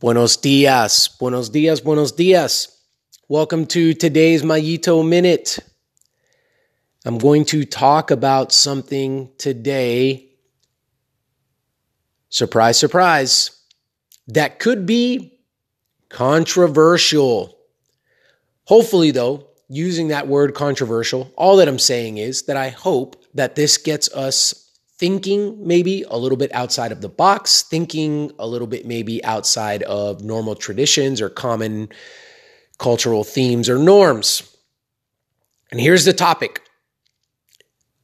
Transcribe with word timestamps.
Buenos 0.00 0.36
dias, 0.36 1.08
buenos 1.18 1.50
dias, 1.50 1.80
buenos 1.80 2.12
dias. 2.12 2.68
Welcome 3.28 3.66
to 3.66 3.94
today's 3.94 4.44
Mayito 4.44 5.04
Minute. 5.04 5.58
I'm 7.04 7.18
going 7.18 7.44
to 7.46 7.64
talk 7.64 8.12
about 8.12 8.52
something 8.52 9.28
today, 9.38 10.28
surprise, 12.28 12.78
surprise, 12.78 13.50
that 14.28 14.60
could 14.60 14.86
be 14.86 15.40
controversial. 16.08 17.58
Hopefully, 18.66 19.10
though, 19.10 19.48
using 19.68 20.08
that 20.08 20.28
word 20.28 20.54
controversial, 20.54 21.32
all 21.36 21.56
that 21.56 21.66
I'm 21.66 21.80
saying 21.80 22.18
is 22.18 22.42
that 22.42 22.56
I 22.56 22.68
hope 22.68 23.20
that 23.34 23.56
this 23.56 23.76
gets 23.76 24.08
us 24.14 24.67
thinking 24.98 25.66
maybe 25.66 26.04
a 26.08 26.16
little 26.16 26.36
bit 26.36 26.52
outside 26.52 26.90
of 26.90 27.00
the 27.00 27.08
box, 27.08 27.62
thinking 27.62 28.32
a 28.38 28.46
little 28.46 28.66
bit 28.66 28.84
maybe 28.84 29.24
outside 29.24 29.82
of 29.84 30.22
normal 30.22 30.56
traditions 30.56 31.20
or 31.20 31.28
common 31.28 31.88
cultural 32.78 33.24
themes 33.24 33.68
or 33.68 33.78
norms. 33.78 34.56
And 35.70 35.80
here's 35.80 36.04
the 36.04 36.12
topic 36.12 36.62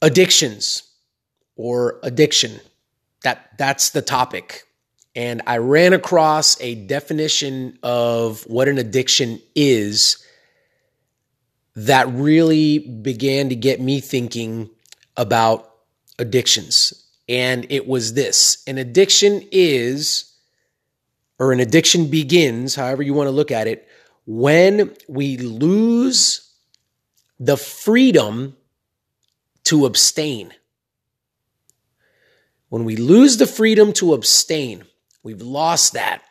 addictions 0.01 0.83
or 1.55 1.99
addiction. 2.03 2.59
That, 3.23 3.57
that's 3.57 3.89
the 3.89 4.01
topic. 4.01 4.63
And 5.15 5.41
I 5.47 5.57
ran 5.57 5.93
across 5.93 6.59
a 6.61 6.75
definition 6.75 7.79
of 7.81 8.43
what 8.43 8.67
an 8.67 8.77
addiction 8.77 9.41
is 9.55 10.23
that 11.75 12.07
really 12.09 12.79
began 12.79 13.49
to 13.49 13.55
get 13.55 13.81
me 13.81 13.99
thinking 13.99 14.69
about 15.17 15.74
addictions. 16.19 17.01
And 17.27 17.65
it 17.69 17.87
was 17.87 18.13
this 18.13 18.63
an 18.67 18.77
addiction 18.77 19.47
is, 19.51 20.31
or 21.39 21.51
an 21.51 21.59
addiction 21.59 22.09
begins, 22.09 22.75
however 22.75 23.03
you 23.03 23.13
want 23.13 23.27
to 23.27 23.31
look 23.31 23.51
at 23.51 23.67
it, 23.67 23.87
when 24.25 24.95
we 25.07 25.37
lose 25.37 26.53
the 27.39 27.57
freedom 27.57 28.55
to 29.65 29.85
abstain. 29.85 30.53
When 32.69 32.85
we 32.85 32.95
lose 32.95 33.37
the 33.37 33.47
freedom 33.47 33.93
to 33.93 34.13
abstain, 34.13 34.85
we've 35.23 35.41
lost 35.41 35.93
that. 35.93 36.21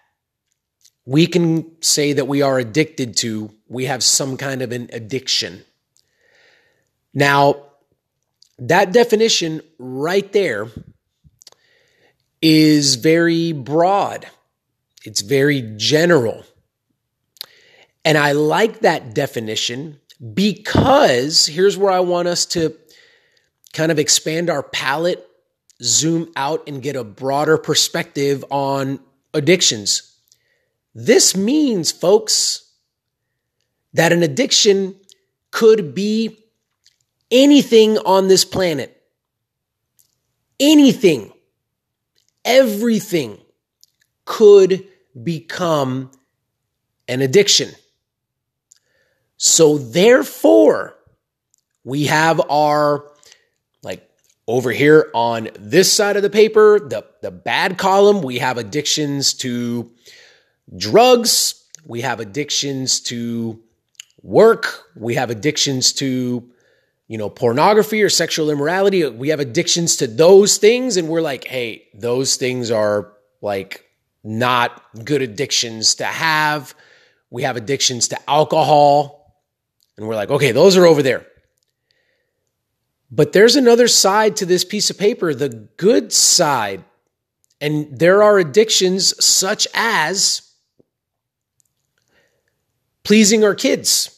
We 1.05 1.27
can 1.27 1.82
say 1.82 2.14
that 2.14 2.27
we 2.27 2.42
are 2.42 2.58
addicted 2.58 3.16
to, 3.18 3.50
we 3.68 3.84
have 3.84 4.02
some 4.02 4.36
kind 4.36 4.62
of 4.62 4.72
an 4.72 4.88
addiction. 4.92 5.64
Now, 7.12 7.63
that 8.58 8.92
definition 8.92 9.60
right 9.78 10.30
there 10.33 10.69
is 12.41 12.96
very 12.96 13.52
broad, 13.52 14.27
it's 15.05 15.22
very 15.22 15.74
general. 15.77 16.44
And 18.05 18.19
I 18.19 18.33
like 18.33 18.80
that 18.80 19.14
definition 19.14 19.98
because 20.34 21.46
here's 21.46 21.77
where 21.77 21.91
I 21.91 22.00
want 22.00 22.28
us 22.28 22.46
to 22.46 22.77
kind 23.72 23.91
of 23.91 23.98
expand 23.98 24.50
our 24.50 24.62
palette, 24.62 25.27
zoom 25.83 26.30
out, 26.36 26.68
and 26.68 26.83
get 26.83 26.96
a 26.96 27.05
broader 27.05 27.58
perspective 27.58 28.44
on 28.50 29.00
addictions. 29.33 30.16
This 30.94 31.36
means, 31.36 31.91
folks, 31.91 32.70
that 33.94 34.12
an 34.12 34.22
addiction 34.22 34.94
could 35.50 35.94
be 35.94 36.43
anything 37.34 37.98
on 37.98 38.28
this 38.28 38.44
planet. 38.44 39.02
Anything, 40.60 41.32
everything 42.44 43.38
could 44.24 44.86
become 45.20 46.12
an 47.08 47.20
addiction. 47.20 47.70
So, 49.36 49.78
therefore, 49.78 50.94
we 51.82 52.05
have 52.05 52.40
our, 52.48 53.05
like 53.83 54.08
over 54.46 54.70
here 54.70 55.11
on 55.12 55.48
this 55.58 55.92
side 55.92 56.16
of 56.16 56.22
the 56.22 56.30
paper, 56.30 56.78
the, 56.78 57.05
the 57.20 57.33
bad 57.33 57.77
column, 57.77 58.22
we 58.22 58.39
have 58.39 58.58
addictions 58.58 59.34
to 59.34 59.90
drugs, 60.74 61.66
we 61.84 62.02
have 62.02 62.20
addictions 62.20 63.01
to 63.01 63.61
work, 64.22 64.84
we 64.95 65.16
have 65.16 65.30
addictions 65.30 65.92
to 65.95 66.48
you 67.06 67.18
know, 67.18 67.28
pornography 67.28 68.02
or 68.02 68.08
sexual 68.08 68.50
immorality. 68.50 69.06
We 69.06 69.28
have 69.28 69.40
addictions 69.40 69.96
to 69.96 70.06
those 70.06 70.56
things, 70.56 70.96
and 70.96 71.08
we're 71.08 71.20
like, 71.20 71.44
hey, 71.44 71.88
those 71.94 72.36
things 72.36 72.70
are 72.70 73.12
like 73.42 73.84
not 74.22 74.82
good 75.04 75.22
addictions 75.22 75.96
to 75.96 76.04
have. 76.04 76.74
We 77.30 77.42
have 77.42 77.56
addictions 77.56 78.08
to 78.08 78.30
alcohol, 78.30 79.42
and 79.96 80.08
we're 80.08 80.14
like, 80.14 80.30
okay, 80.30 80.52
those 80.52 80.76
are 80.76 80.86
over 80.86 81.02
there. 81.02 81.26
But 83.10 83.32
there's 83.32 83.54
another 83.54 83.86
side 83.86 84.36
to 84.36 84.46
this 84.46 84.64
piece 84.64 84.90
of 84.90 84.98
paper, 84.98 85.34
the 85.34 85.68
good 85.76 86.12
side. 86.12 86.84
And 87.60 87.96
there 87.96 88.22
are 88.22 88.38
addictions 88.38 89.24
such 89.24 89.68
as 89.74 90.42
pleasing 93.04 93.44
our 93.44 93.54
kids 93.54 94.14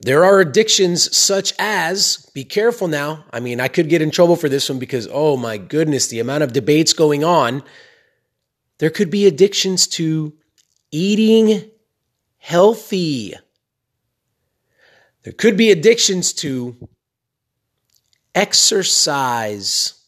there 0.00 0.24
are 0.24 0.40
addictions 0.40 1.14
such 1.14 1.52
as, 1.58 2.30
be 2.34 2.44
careful 2.44 2.88
now. 2.88 3.24
I 3.32 3.40
mean, 3.40 3.60
I 3.60 3.68
could 3.68 3.90
get 3.90 4.00
in 4.00 4.10
trouble 4.10 4.36
for 4.36 4.48
this 4.48 4.68
one 4.68 4.78
because, 4.78 5.06
oh 5.12 5.36
my 5.36 5.58
goodness, 5.58 6.06
the 6.06 6.20
amount 6.20 6.42
of 6.42 6.54
debates 6.54 6.94
going 6.94 7.22
on. 7.22 7.62
There 8.78 8.88
could 8.88 9.10
be 9.10 9.26
addictions 9.26 9.86
to 9.88 10.32
eating 10.90 11.70
healthy. 12.38 13.34
There 15.22 15.34
could 15.34 15.58
be 15.58 15.70
addictions 15.70 16.32
to 16.34 16.88
exercise. 18.34 20.02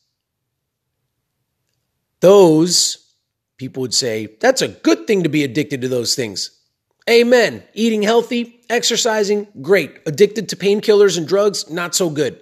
Those 2.21 3.15
people 3.59 3.83
would 3.83 3.93
say 3.93 4.37
that's 4.41 4.63
a 4.63 4.69
good 4.69 5.07
thing 5.07 5.25
to 5.25 5.29
be 5.29 5.45
addicted 5.45 5.83
to 5.83 5.89
those 5.89 6.15
things. 6.15 6.62
Amen. 7.11 7.63
Eating 7.75 8.03
healthy, 8.03 8.61
exercising, 8.71 9.49
great. 9.61 9.99
Addicted 10.07 10.49
to 10.51 10.57
painkillers 10.57 11.19
and 11.19 11.27
drugs, 11.27 11.69
not 11.71 11.95
so 11.95 12.11
good. 12.11 12.41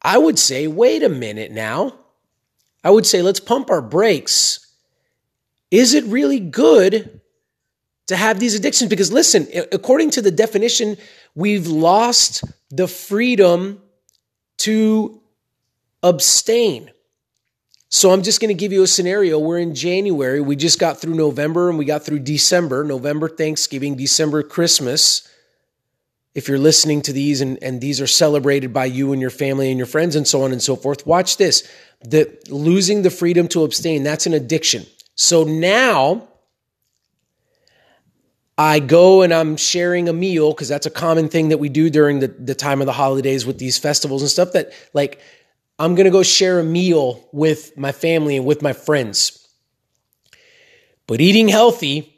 I 0.00 0.16
would 0.16 0.38
say, 0.38 0.66
wait 0.66 1.02
a 1.02 1.08
minute 1.08 1.52
now. 1.52 1.98
I 2.82 2.90
would 2.90 3.06
say, 3.06 3.22
let's 3.22 3.40
pump 3.40 3.70
our 3.70 3.82
brakes. 3.82 4.64
Is 5.70 5.92
it 5.94 6.04
really 6.04 6.40
good 6.40 7.20
to 8.06 8.16
have 8.16 8.40
these 8.40 8.54
addictions? 8.54 8.88
Because 8.88 9.12
listen, 9.12 9.46
according 9.72 10.10
to 10.10 10.22
the 10.22 10.30
definition, 10.30 10.96
we've 11.34 11.66
lost 11.66 12.44
the 12.70 12.88
freedom 12.88 13.82
to 14.58 15.20
abstain. 16.02 16.90
So 17.90 18.10
I'm 18.10 18.22
just 18.22 18.40
going 18.40 18.48
to 18.48 18.54
give 18.54 18.72
you 18.72 18.82
a 18.82 18.86
scenario. 18.86 19.38
We're 19.38 19.58
in 19.58 19.74
January. 19.74 20.40
We 20.40 20.56
just 20.56 20.78
got 20.78 21.00
through 21.00 21.14
November 21.14 21.70
and 21.70 21.78
we 21.78 21.86
got 21.86 22.04
through 22.04 22.20
December. 22.20 22.84
November, 22.84 23.28
Thanksgiving, 23.28 23.96
December, 23.96 24.42
Christmas. 24.42 25.26
If 26.34 26.48
you're 26.48 26.58
listening 26.58 27.00
to 27.02 27.12
these 27.12 27.40
and, 27.40 27.60
and 27.62 27.80
these 27.80 28.00
are 28.00 28.06
celebrated 28.06 28.74
by 28.74 28.84
you 28.84 29.12
and 29.12 29.20
your 29.20 29.30
family 29.30 29.70
and 29.70 29.78
your 29.78 29.86
friends 29.86 30.16
and 30.16 30.28
so 30.28 30.42
on 30.42 30.52
and 30.52 30.62
so 30.62 30.76
forth, 30.76 31.06
watch 31.06 31.38
this. 31.38 31.68
The 32.02 32.38
losing 32.48 33.02
the 33.02 33.10
freedom 33.10 33.48
to 33.48 33.64
abstain, 33.64 34.02
that's 34.02 34.26
an 34.26 34.34
addiction. 34.34 34.84
So 35.14 35.44
now 35.44 36.28
I 38.58 38.80
go 38.80 39.22
and 39.22 39.32
I'm 39.32 39.56
sharing 39.56 40.08
a 40.08 40.12
meal 40.12 40.52
because 40.52 40.68
that's 40.68 40.86
a 40.86 40.90
common 40.90 41.28
thing 41.28 41.48
that 41.48 41.58
we 41.58 41.68
do 41.68 41.88
during 41.88 42.20
the, 42.20 42.28
the 42.28 42.54
time 42.54 42.80
of 42.80 42.86
the 42.86 42.92
holidays 42.92 43.46
with 43.46 43.58
these 43.58 43.78
festivals 43.78 44.20
and 44.20 44.30
stuff 44.30 44.52
that 44.52 44.72
like 44.92 45.20
I'm 45.78 45.94
going 45.94 46.06
to 46.06 46.10
go 46.10 46.22
share 46.22 46.58
a 46.58 46.64
meal 46.64 47.28
with 47.32 47.76
my 47.76 47.92
family 47.92 48.36
and 48.36 48.44
with 48.44 48.62
my 48.62 48.72
friends. 48.72 49.48
But 51.06 51.20
eating 51.20 51.48
healthy, 51.48 52.14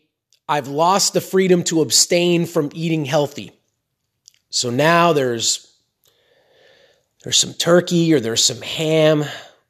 I've 0.48 0.68
lost 0.68 1.12
the 1.12 1.20
freedom 1.20 1.62
to 1.64 1.82
abstain 1.82 2.46
from 2.46 2.70
eating 2.74 3.04
healthy. 3.04 3.52
So 4.48 4.70
now 4.70 5.12
there's 5.12 5.66
there's 7.22 7.36
some 7.36 7.52
turkey 7.52 8.12
or 8.14 8.20
there's 8.20 8.42
some 8.42 8.62
ham. 8.62 9.24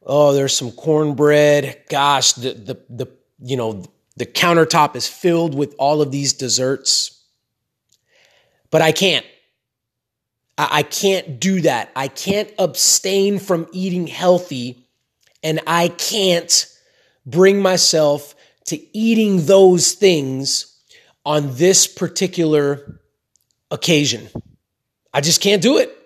Oh, 0.04 0.32
there's 0.32 0.56
some 0.56 0.72
cornbread. 0.72 1.82
Gosh, 1.90 2.32
the 2.32 2.52
the 2.54 2.81
the 2.88 3.06
you 3.42 3.56
know, 3.56 3.84
the 4.16 4.26
countertop 4.26 4.96
is 4.96 5.06
filled 5.06 5.54
with 5.54 5.75
all 5.78 6.00
of 6.00 6.10
these 6.10 6.32
desserts. 6.32 7.22
But 8.70 8.82
I 8.82 8.92
can't. 8.92 9.26
I 10.70 10.82
can't 10.82 11.40
do 11.40 11.60
that. 11.62 11.90
I 11.94 12.08
can't 12.08 12.52
abstain 12.58 13.38
from 13.38 13.68
eating 13.72 14.06
healthy, 14.06 14.86
and 15.42 15.60
I 15.66 15.88
can't 15.88 16.66
bring 17.24 17.62
myself 17.62 18.34
to 18.66 18.96
eating 18.96 19.46
those 19.46 19.92
things 19.92 20.78
on 21.24 21.54
this 21.54 21.86
particular 21.86 23.00
occasion. 23.70 24.28
I 25.12 25.20
just 25.20 25.40
can't 25.40 25.62
do 25.62 25.78
it. 25.78 25.96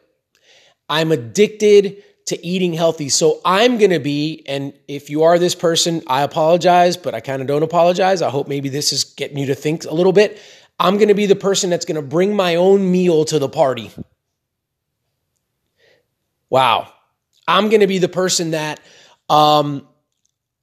I'm 0.88 1.12
addicted 1.12 2.02
to 2.26 2.46
eating 2.46 2.72
healthy. 2.72 3.08
So 3.08 3.40
I'm 3.44 3.78
going 3.78 3.90
to 3.90 3.98
be, 3.98 4.44
and 4.46 4.72
if 4.88 5.10
you 5.10 5.24
are 5.24 5.38
this 5.38 5.54
person, 5.54 6.02
I 6.06 6.22
apologize, 6.22 6.96
but 6.96 7.14
I 7.14 7.20
kind 7.20 7.42
of 7.42 7.48
don't 7.48 7.62
apologize. 7.62 8.22
I 8.22 8.30
hope 8.30 8.48
maybe 8.48 8.68
this 8.68 8.92
is 8.92 9.04
getting 9.04 9.38
you 9.38 9.46
to 9.46 9.54
think 9.54 9.84
a 9.84 9.94
little 9.94 10.12
bit. 10.12 10.40
I'm 10.78 10.96
going 10.96 11.08
to 11.08 11.14
be 11.14 11.26
the 11.26 11.36
person 11.36 11.70
that's 11.70 11.84
going 11.84 11.96
to 11.96 12.02
bring 12.02 12.34
my 12.34 12.56
own 12.56 12.90
meal 12.90 13.24
to 13.26 13.38
the 13.38 13.48
party. 13.48 13.90
Wow. 16.50 16.92
I'm 17.46 17.68
going 17.68 17.80
to 17.80 17.86
be 17.86 17.98
the 17.98 18.08
person 18.08 18.52
that 18.52 18.80
um, 19.28 19.86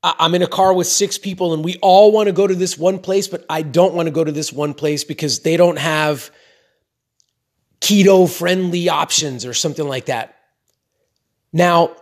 I'm 0.03 0.33
in 0.33 0.41
a 0.41 0.47
car 0.47 0.73
with 0.73 0.87
six 0.87 1.17
people 1.17 1.53
and 1.53 1.63
we 1.63 1.77
all 1.81 2.11
want 2.11 2.27
to 2.27 2.33
go 2.33 2.47
to 2.47 2.55
this 2.55 2.77
one 2.77 2.99
place, 2.99 3.27
but 3.27 3.45
I 3.49 3.61
don't 3.61 3.93
want 3.93 4.07
to 4.07 4.11
go 4.11 4.23
to 4.23 4.31
this 4.31 4.51
one 4.51 4.73
place 4.73 5.03
because 5.03 5.41
they 5.41 5.57
don't 5.57 5.77
have 5.77 6.31
keto 7.81 8.29
friendly 8.29 8.89
options 8.89 9.45
or 9.45 9.53
something 9.53 9.87
like 9.87 10.05
that. 10.05 10.35
Now, 11.53 11.95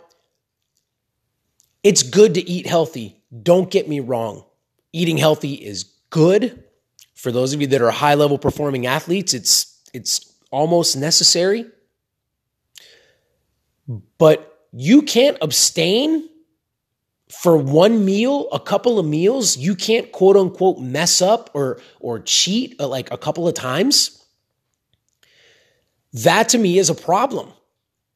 it's 1.82 2.02
good 2.02 2.34
to 2.34 2.48
eat 2.48 2.66
healthy. 2.66 3.20
Don't 3.42 3.70
get 3.70 3.88
me 3.88 4.00
wrong. 4.00 4.44
Eating 4.92 5.16
healthy 5.16 5.54
is 5.54 5.84
good. 6.10 6.64
For 7.14 7.32
those 7.32 7.52
of 7.52 7.60
you 7.60 7.66
that 7.68 7.82
are 7.82 7.90
high 7.90 8.14
level 8.14 8.38
performing 8.38 8.86
athletes, 8.86 9.34
it's 9.34 9.80
it's 9.92 10.32
almost 10.50 10.96
necessary. 10.96 11.66
But 14.18 14.66
you 14.72 15.02
can't 15.02 15.36
abstain 15.40 16.28
for 17.30 17.56
one 17.56 18.04
meal, 18.04 18.48
a 18.52 18.58
couple 18.58 18.98
of 18.98 19.06
meals, 19.06 19.56
you 19.56 19.74
can't 19.74 20.10
quote 20.12 20.36
unquote 20.36 20.78
mess 20.78 21.22
up 21.22 21.50
or 21.54 21.80
or 22.00 22.20
cheat 22.20 22.76
uh, 22.80 22.88
like 22.88 23.10
a 23.10 23.18
couple 23.18 23.46
of 23.46 23.54
times. 23.54 24.24
That 26.12 26.48
to 26.50 26.58
me 26.58 26.78
is 26.78 26.90
a 26.90 26.94
problem. 26.94 27.52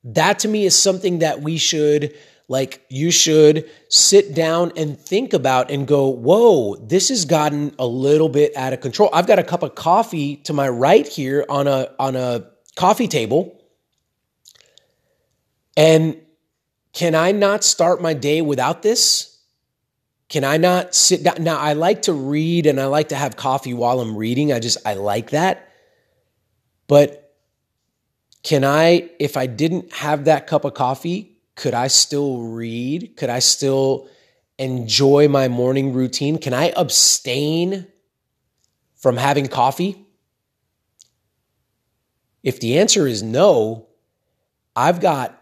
That 0.02 0.40
to 0.40 0.48
me 0.48 0.64
is 0.64 0.76
something 0.76 1.20
that 1.20 1.42
we 1.42 1.58
should 1.58 2.14
like 2.48 2.84
you 2.90 3.10
should 3.10 3.70
sit 3.88 4.34
down 4.34 4.72
and 4.76 4.98
think 4.98 5.32
about 5.32 5.70
and 5.70 5.86
go, 5.86 6.08
"Whoa, 6.08 6.74
this 6.76 7.08
has 7.08 7.24
gotten 7.24 7.74
a 7.78 7.86
little 7.86 8.28
bit 8.28 8.54
out 8.56 8.72
of 8.72 8.80
control." 8.80 9.10
I've 9.12 9.26
got 9.26 9.38
a 9.38 9.44
cup 9.44 9.62
of 9.62 9.74
coffee 9.74 10.36
to 10.36 10.52
my 10.52 10.68
right 10.68 11.06
here 11.06 11.46
on 11.48 11.66
a 11.68 11.90
on 11.98 12.16
a 12.16 12.46
coffee 12.76 13.08
table. 13.08 13.60
And 15.76 16.20
can 16.92 17.14
I 17.14 17.32
not 17.32 17.64
start 17.64 18.00
my 18.00 18.14
day 18.14 18.40
without 18.40 18.82
this? 18.82 19.38
Can 20.28 20.44
I 20.44 20.56
not 20.56 20.94
sit 20.94 21.22
down? 21.22 21.36
Now, 21.40 21.58
I 21.58 21.74
like 21.74 22.02
to 22.02 22.12
read 22.12 22.66
and 22.66 22.80
I 22.80 22.86
like 22.86 23.08
to 23.08 23.16
have 23.16 23.36
coffee 23.36 23.74
while 23.74 24.00
I'm 24.00 24.16
reading. 24.16 24.52
I 24.52 24.60
just, 24.60 24.78
I 24.86 24.94
like 24.94 25.30
that. 25.30 25.68
But 26.86 27.34
can 28.42 28.64
I, 28.64 29.10
if 29.18 29.36
I 29.36 29.46
didn't 29.46 29.92
have 29.92 30.24
that 30.24 30.46
cup 30.46 30.64
of 30.64 30.74
coffee, 30.74 31.38
could 31.56 31.74
I 31.74 31.88
still 31.88 32.42
read? 32.42 33.16
Could 33.16 33.30
I 33.30 33.38
still 33.38 34.08
enjoy 34.58 35.28
my 35.28 35.48
morning 35.48 35.92
routine? 35.92 36.38
Can 36.38 36.54
I 36.54 36.72
abstain 36.76 37.86
from 38.96 39.16
having 39.16 39.48
coffee? 39.48 40.06
If 42.42 42.60
the 42.60 42.78
answer 42.78 43.06
is 43.06 43.22
no, 43.22 43.88
I've 44.76 45.00
got 45.00 45.40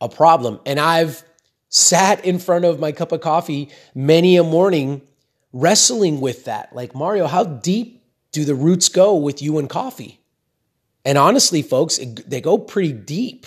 a 0.00 0.08
problem. 0.08 0.60
And 0.66 0.78
I've 0.78 1.24
sat 1.68 2.24
in 2.24 2.38
front 2.38 2.64
of 2.64 2.80
my 2.80 2.92
cup 2.92 3.12
of 3.12 3.20
coffee 3.20 3.70
many 3.94 4.36
a 4.36 4.44
morning 4.44 5.02
wrestling 5.52 6.20
with 6.20 6.44
that. 6.44 6.74
Like, 6.74 6.94
Mario, 6.94 7.26
how 7.26 7.44
deep 7.44 8.02
do 8.32 8.44
the 8.44 8.54
roots 8.54 8.88
go 8.88 9.14
with 9.16 9.42
you 9.42 9.58
and 9.58 9.68
coffee? 9.68 10.20
And 11.04 11.16
honestly, 11.16 11.62
folks, 11.62 11.98
it, 11.98 12.28
they 12.28 12.40
go 12.40 12.58
pretty 12.58 12.92
deep. 12.92 13.46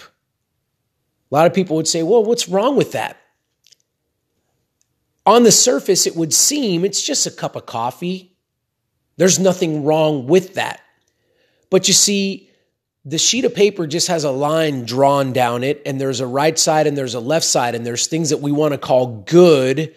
A 1.31 1.35
lot 1.35 1.45
of 1.45 1.53
people 1.53 1.75
would 1.75 1.87
say, 1.87 2.03
well, 2.03 2.23
what's 2.23 2.49
wrong 2.49 2.75
with 2.75 2.93
that? 2.93 3.17
On 5.25 5.43
the 5.43 5.51
surface, 5.51 6.07
it 6.07 6.15
would 6.15 6.33
seem 6.33 6.83
it's 6.83 7.03
just 7.03 7.27
a 7.27 7.31
cup 7.31 7.55
of 7.55 7.65
coffee. 7.65 8.35
There's 9.17 9.37
nothing 9.37 9.83
wrong 9.83 10.25
with 10.25 10.55
that. 10.55 10.81
But 11.69 11.87
you 11.87 11.93
see, 11.93 12.48
the 13.05 13.17
sheet 13.17 13.45
of 13.45 13.55
paper 13.55 13.87
just 13.87 14.07
has 14.07 14.23
a 14.23 14.31
line 14.31 14.85
drawn 14.85 15.33
down 15.33 15.63
it, 15.63 15.81
and 15.85 15.99
there's 15.99 16.19
a 16.19 16.27
right 16.27 16.59
side 16.59 16.85
and 16.85 16.97
there's 16.97 17.15
a 17.15 17.19
left 17.19 17.45
side, 17.45 17.75
and 17.75 17.85
there's 17.85 18.07
things 18.07 18.29
that 18.29 18.41
we 18.41 18.51
want 18.51 18.73
to 18.73 18.77
call 18.77 19.23
good, 19.23 19.95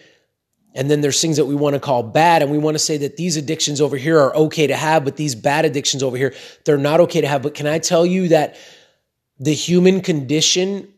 and 0.75 0.91
then 0.91 1.01
there's 1.01 1.21
things 1.21 1.37
that 1.37 1.45
we 1.47 1.55
want 1.55 1.75
to 1.75 1.81
call 1.81 2.03
bad, 2.03 2.43
and 2.43 2.51
we 2.51 2.59
want 2.59 2.75
to 2.77 2.79
say 2.79 2.97
that 2.99 3.17
these 3.17 3.37
addictions 3.37 3.81
over 3.81 3.97
here 3.97 4.19
are 4.19 4.35
okay 4.35 4.67
to 4.69 4.77
have, 4.77 5.05
but 5.05 5.17
these 5.17 5.35
bad 5.35 5.65
addictions 5.65 6.03
over 6.03 6.17
here, 6.17 6.35
they're 6.65 6.79
not 6.79 7.01
okay 7.01 7.21
to 7.21 7.29
have. 7.29 7.43
But 7.43 7.55
can 7.55 7.67
I 7.67 7.79
tell 7.79 8.07
you 8.07 8.29
that 8.29 8.57
the 9.39 9.53
human 9.53 10.01
condition, 10.01 10.89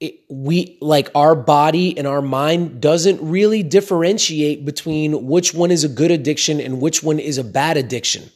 it, 0.00 0.20
we 0.30 0.78
like 0.80 1.10
our 1.14 1.34
body 1.34 1.96
and 1.96 2.06
our 2.06 2.22
mind 2.22 2.80
doesn't 2.80 3.20
really 3.20 3.62
differentiate 3.62 4.64
between 4.64 5.26
which 5.26 5.52
one 5.52 5.70
is 5.70 5.84
a 5.84 5.88
good 5.88 6.10
addiction 6.10 6.60
and 6.60 6.80
which 6.80 7.02
one 7.02 7.18
is 7.18 7.36
a 7.36 7.44
bad 7.44 7.76
addiction. 7.76 8.30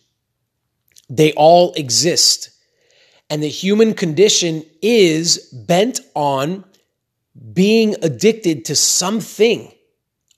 They 1.09 1.33
all 1.33 1.73
exist. 1.75 2.51
And 3.35 3.43
the 3.43 3.49
human 3.49 3.95
condition 3.95 4.65
is 4.81 5.39
bent 5.53 5.99
on 6.15 6.65
being 7.53 7.97
addicted 8.01 8.67
to 8.67 8.77
something 8.77 9.73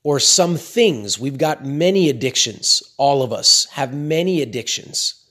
or 0.02 0.18
some 0.18 0.56
things. 0.56 1.18
We've 1.18 1.36
got 1.36 1.62
many 1.62 2.08
addictions. 2.08 2.82
All 2.96 3.22
of 3.22 3.34
us 3.34 3.66
have 3.72 3.92
many 3.92 4.40
addictions. 4.40 5.22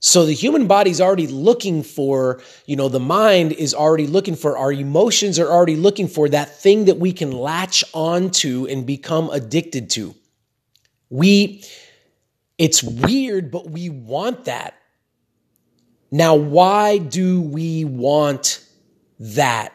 So 0.00 0.24
the 0.24 0.32
human 0.32 0.66
body's 0.66 0.98
already 0.98 1.26
looking 1.26 1.82
for, 1.82 2.40
you 2.64 2.76
know, 2.76 2.88
the 2.88 3.00
mind 3.00 3.52
is 3.52 3.74
already 3.74 4.06
looking 4.06 4.34
for, 4.34 4.56
our 4.56 4.72
emotions 4.72 5.38
are 5.38 5.52
already 5.52 5.76
looking 5.76 6.08
for 6.08 6.26
that 6.30 6.56
thing 6.58 6.86
that 6.86 6.96
we 6.96 7.12
can 7.12 7.32
latch 7.32 7.84
onto 7.92 8.66
and 8.66 8.86
become 8.86 9.28
addicted 9.28 9.90
to. 9.90 10.14
We, 11.10 11.64
it's 12.56 12.82
weird, 12.82 13.50
but 13.50 13.68
we 13.68 13.90
want 13.90 14.46
that. 14.46 14.75
Now, 16.16 16.34
why 16.34 16.96
do 16.96 17.42
we 17.42 17.84
want 17.84 18.64
that? 19.20 19.74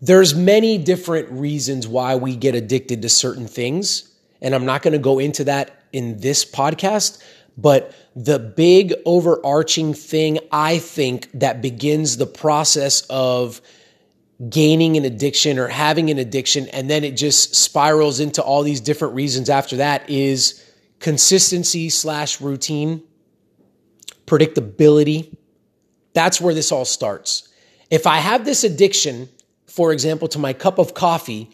There's 0.00 0.34
many 0.34 0.78
different 0.78 1.30
reasons 1.30 1.86
why 1.86 2.16
we 2.16 2.36
get 2.36 2.54
addicted 2.54 3.02
to 3.02 3.10
certain 3.10 3.46
things, 3.46 4.10
and 4.40 4.54
I'm 4.54 4.64
not 4.64 4.80
going 4.80 4.92
to 4.92 4.98
go 4.98 5.18
into 5.18 5.44
that 5.44 5.82
in 5.92 6.20
this 6.20 6.42
podcast, 6.42 7.22
but 7.54 7.94
the 8.14 8.38
big 8.38 8.94
overarching 9.04 9.92
thing 9.92 10.38
I 10.50 10.78
think 10.78 11.30
that 11.32 11.60
begins 11.60 12.16
the 12.16 12.26
process 12.26 13.02
of 13.10 13.60
gaining 14.48 14.96
an 14.96 15.04
addiction 15.04 15.58
or 15.58 15.68
having 15.68 16.08
an 16.08 16.16
addiction 16.16 16.66
and 16.68 16.88
then 16.88 17.04
it 17.04 17.14
just 17.14 17.54
spirals 17.54 18.20
into 18.20 18.42
all 18.42 18.62
these 18.62 18.80
different 18.80 19.14
reasons 19.14 19.50
after 19.50 19.76
that 19.76 20.08
is 20.08 20.64
consistency 20.98 21.90
slash 21.90 22.40
routine 22.40 23.02
predictability. 24.26 25.36
That's 26.12 26.40
where 26.40 26.54
this 26.54 26.72
all 26.72 26.84
starts. 26.84 27.48
If 27.90 28.06
I 28.06 28.18
have 28.18 28.44
this 28.44 28.64
addiction, 28.64 29.28
for 29.66 29.92
example, 29.92 30.28
to 30.28 30.38
my 30.38 30.52
cup 30.52 30.78
of 30.78 30.94
coffee, 30.94 31.50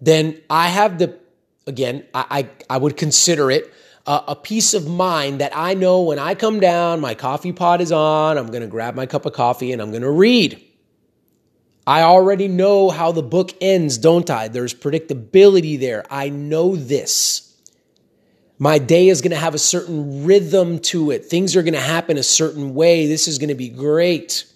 then 0.00 0.40
I 0.50 0.68
have 0.68 0.98
the, 0.98 1.18
again, 1.66 2.04
I, 2.12 2.26
I, 2.30 2.74
I 2.74 2.78
would 2.78 2.96
consider 2.96 3.50
it 3.50 3.72
a, 4.06 4.22
a 4.28 4.36
peace 4.36 4.74
of 4.74 4.86
mind 4.86 5.40
that 5.40 5.52
I 5.54 5.74
know 5.74 6.02
when 6.02 6.18
I 6.18 6.34
come 6.34 6.60
down, 6.60 7.00
my 7.00 7.14
coffee 7.14 7.52
pot 7.52 7.80
is 7.80 7.92
on, 7.92 8.38
I'm 8.38 8.48
going 8.48 8.62
to 8.62 8.68
grab 8.68 8.94
my 8.94 9.06
cup 9.06 9.26
of 9.26 9.32
coffee 9.32 9.72
and 9.72 9.82
I'm 9.82 9.90
going 9.90 10.02
to 10.02 10.10
read. 10.10 10.62
I 11.86 12.02
already 12.02 12.48
know 12.48 12.90
how 12.90 13.12
the 13.12 13.22
book 13.22 13.52
ends, 13.60 13.98
don't 13.98 14.28
I? 14.28 14.48
There's 14.48 14.74
predictability 14.74 15.78
there. 15.78 16.04
I 16.10 16.30
know 16.30 16.74
this. 16.74 17.45
My 18.58 18.78
day 18.78 19.08
is 19.08 19.20
going 19.20 19.32
to 19.32 19.36
have 19.36 19.54
a 19.54 19.58
certain 19.58 20.24
rhythm 20.24 20.78
to 20.78 21.10
it. 21.10 21.26
Things 21.26 21.56
are 21.56 21.62
going 21.62 21.74
to 21.74 21.80
happen 21.80 22.16
a 22.16 22.22
certain 22.22 22.74
way. 22.74 23.06
This 23.06 23.28
is 23.28 23.38
going 23.38 23.50
to 23.50 23.54
be 23.54 23.68
great. 23.68 24.46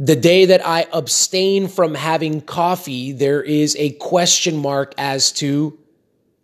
The 0.00 0.16
day 0.16 0.46
that 0.46 0.66
I 0.66 0.86
abstain 0.92 1.68
from 1.68 1.94
having 1.94 2.40
coffee, 2.40 3.12
there 3.12 3.42
is 3.42 3.76
a 3.76 3.90
question 3.94 4.56
mark 4.56 4.94
as 4.98 5.32
to, 5.32 5.78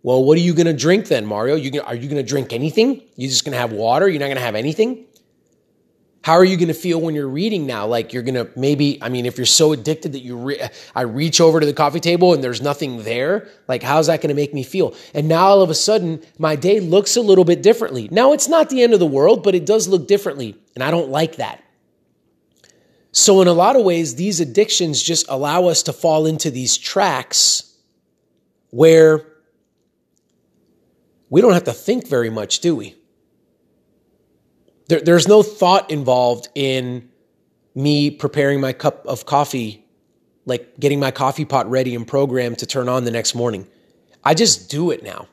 well, 0.03 0.25
what 0.25 0.37
are 0.39 0.41
you 0.41 0.55
going 0.55 0.67
to 0.67 0.73
drink 0.73 1.07
then, 1.07 1.27
Mario? 1.27 1.57
You, 1.57 1.83
are 1.83 1.95
you 1.95 2.09
going 2.09 2.23
to 2.23 2.29
drink 2.29 2.53
anything? 2.53 3.03
You're 3.17 3.31
just 3.31 3.45
going 3.45 3.53
to 3.53 3.59
have 3.59 3.73
water? 3.73 4.09
You're 4.09 4.21
not 4.21 4.27
going 4.27 4.37
to 4.37 4.43
have 4.43 4.57
anything? 4.57 5.07
How 6.25 6.33
are 6.33 6.45
you 6.45 6.57
going 6.57 6.69
to 6.69 6.75
feel 6.75 7.03
when 7.03 7.15
you're 7.15 7.29
reading 7.29 7.67
now? 7.67 7.87
Like 7.87 8.15
you're 8.15 8.23
going 8.23 8.37
to 8.37 8.49
maybe, 8.59 8.97
I 9.03 9.11
mean, 9.11 9.27
if 9.27 9.37
you're 9.37 9.45
so 9.45 9.75
addicted 9.75 10.13
that 10.13 10.21
you, 10.21 10.39
re- 10.39 10.71
I 10.95 11.03
reach 11.03 11.39
over 11.39 11.61
to 11.61 11.67
the 11.67 11.75
coffee 11.75 12.01
table 12.01 12.33
and 12.33 12.43
there's 12.43 12.63
nothing 12.63 13.03
there, 13.03 13.47
like 13.69 13.83
how's 13.83 14.07
that 14.07 14.23
going 14.23 14.31
to 14.31 14.35
make 14.35 14.55
me 14.55 14.63
feel? 14.63 14.97
And 15.13 15.29
now 15.29 15.45
all 15.45 15.61
of 15.61 15.69
a 15.69 15.75
sudden, 15.75 16.23
my 16.39 16.57
day 16.57 16.81
looks 16.81 17.19
a 17.19 17.21
little 17.21 17.45
bit 17.45 17.63
differently. 17.63 18.09
Now 18.11 18.33
it's 18.33 18.49
not 18.49 18.71
the 18.71 18.83
end 18.83 18.95
of 18.95 19.01
the 19.01 19.07
world, 19.07 19.43
but 19.43 19.55
it 19.55 19.67
does 19.67 19.87
look 19.87 20.09
differently. 20.09 20.57
And 20.75 20.83
I 20.83 20.91
don't 20.91 21.11
like 21.11 21.37
that. 21.37 21.63
So 23.13 23.43
in 23.43 23.47
a 23.47 23.53
lot 23.53 23.77
of 23.77 23.85
ways, 23.85 24.15
these 24.15 24.41
addictions 24.41 25.03
just 25.03 25.27
allow 25.29 25.67
us 25.67 25.83
to 25.83 25.93
fall 25.93 26.25
into 26.25 26.51
these 26.51 26.79
tracks 26.79 27.77
where 28.71 29.27
we 31.29 31.43
don't 31.43 31.53
have 31.53 31.65
to 31.65 31.75
think 31.75 32.09
very 32.09 32.31
much, 32.31 32.61
do 32.61 32.75
we? 32.75 32.97
There, 34.89 35.01
there's 35.01 35.29
no 35.29 35.43
thought 35.43 35.91
involved 35.91 36.49
in 36.55 37.09
me 37.75 38.11
preparing 38.11 38.61
my 38.61 38.73
cup 38.73 39.07
of 39.07 39.27
coffee, 39.27 39.85
like 40.47 40.79
getting 40.79 41.01
my 41.01 41.11
coffee 41.11 41.45
pot 41.45 41.69
ready 41.71 41.95
and 41.95 42.07
programmed 42.07 42.59
to 42.59 42.67
turn 42.67 42.89
on 42.89 43.05
the 43.05 43.11
next 43.11 43.35
morning. 43.35 43.67
I 44.23 44.35
just 44.35 44.71
do 44.71 44.91
it 44.91 45.03
now. 45.03 45.29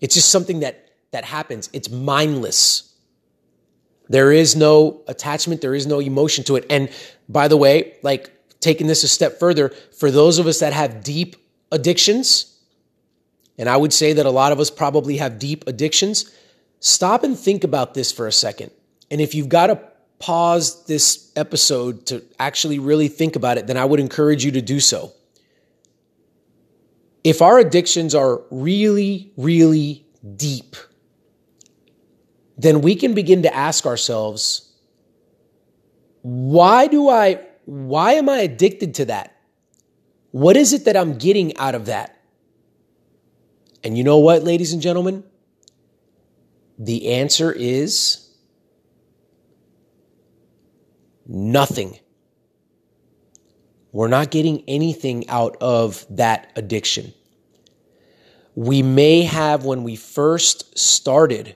It's 0.00 0.14
just 0.14 0.30
something 0.30 0.60
that 0.60 0.90
that 1.12 1.24
happens. 1.24 1.70
It's 1.72 1.88
mindless. 1.88 2.92
There 4.08 4.32
is 4.32 4.56
no 4.56 5.02
attachment, 5.06 5.60
there 5.60 5.74
is 5.74 5.86
no 5.86 6.00
emotion 6.00 6.44
to 6.44 6.56
it. 6.56 6.66
And 6.68 6.90
by 7.28 7.48
the 7.48 7.56
way, 7.56 7.94
like 8.02 8.30
taking 8.60 8.86
this 8.86 9.04
a 9.04 9.08
step 9.08 9.38
further, 9.38 9.68
for 9.96 10.10
those 10.10 10.38
of 10.38 10.46
us 10.46 10.58
that 10.58 10.72
have 10.72 11.04
deep 11.04 11.36
addictions, 11.70 12.58
and 13.56 13.68
I 13.68 13.76
would 13.76 13.92
say 13.92 14.12
that 14.14 14.26
a 14.26 14.30
lot 14.30 14.52
of 14.52 14.58
us 14.58 14.70
probably 14.70 15.18
have 15.18 15.38
deep 15.38 15.66
addictions, 15.66 16.30
stop 16.84 17.24
and 17.24 17.38
think 17.38 17.64
about 17.64 17.94
this 17.94 18.12
for 18.12 18.26
a 18.26 18.32
second. 18.32 18.70
And 19.10 19.18
if 19.18 19.34
you've 19.34 19.48
got 19.48 19.68
to 19.68 19.80
pause 20.18 20.84
this 20.84 21.32
episode 21.34 22.04
to 22.06 22.22
actually 22.38 22.78
really 22.78 23.08
think 23.08 23.36
about 23.36 23.56
it, 23.56 23.66
then 23.66 23.78
I 23.78 23.86
would 23.86 24.00
encourage 24.00 24.44
you 24.44 24.50
to 24.52 24.60
do 24.60 24.80
so. 24.80 25.12
If 27.24 27.40
our 27.40 27.58
addictions 27.58 28.14
are 28.14 28.42
really, 28.50 29.32
really 29.38 30.04
deep, 30.36 30.76
then 32.58 32.82
we 32.82 32.94
can 32.96 33.14
begin 33.14 33.42
to 33.44 33.54
ask 33.54 33.86
ourselves, 33.86 34.70
why 36.20 36.86
do 36.86 37.08
I, 37.08 37.40
why 37.64 38.12
am 38.12 38.28
I 38.28 38.40
addicted 38.40 38.94
to 38.96 39.06
that? 39.06 39.34
What 40.32 40.54
is 40.54 40.74
it 40.74 40.84
that 40.84 40.98
I'm 40.98 41.16
getting 41.16 41.56
out 41.56 41.74
of 41.74 41.86
that? 41.86 42.20
And 43.82 43.96
you 43.96 44.04
know 44.04 44.18
what, 44.18 44.44
ladies 44.44 44.74
and 44.74 44.82
gentlemen? 44.82 45.24
The 46.78 47.12
answer 47.12 47.52
is 47.52 48.28
nothing. 51.26 51.98
We're 53.92 54.08
not 54.08 54.30
getting 54.30 54.64
anything 54.66 55.28
out 55.28 55.56
of 55.60 56.04
that 56.10 56.50
addiction. 56.56 57.14
We 58.56 58.82
may 58.82 59.22
have, 59.22 59.64
when 59.64 59.84
we 59.84 59.96
first 59.96 60.76
started, 60.76 61.54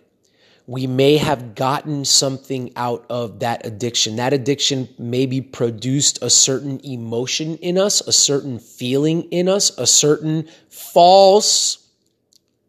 we 0.67 0.87
may 0.87 1.17
have 1.17 1.55
gotten 1.55 2.05
something 2.05 2.73
out 2.77 3.07
of 3.09 3.41
that 3.41 3.67
addiction. 3.67 4.17
That 4.17 4.33
addiction 4.33 4.89
maybe 4.99 5.41
produced 5.41 6.23
a 6.23 6.31
certain 6.31 6.79
emotion 6.85 7.57
in 7.57 7.79
us, 7.79 8.01
a 8.03 8.13
certain 8.13 8.59
feeling 8.59 9.23
in 9.31 9.49
us, 9.49 9.77
a 9.79 9.87
certain 9.87 10.49
false 10.69 11.89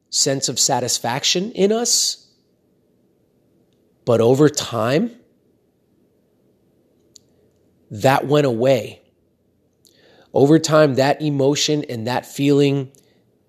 sense 0.10 0.50
of 0.50 0.58
satisfaction 0.58 1.52
in 1.52 1.72
us. 1.72 2.29
But 4.06 4.22
over 4.22 4.50
time, 4.50 5.12
that 7.92 8.28
went 8.28 8.46
away. 8.46 9.02
Over 10.34 10.60
time, 10.60 10.96
that 10.96 11.22
emotion 11.22 11.84
and 11.90 12.08
that 12.08 12.26
feeling, 12.26 12.92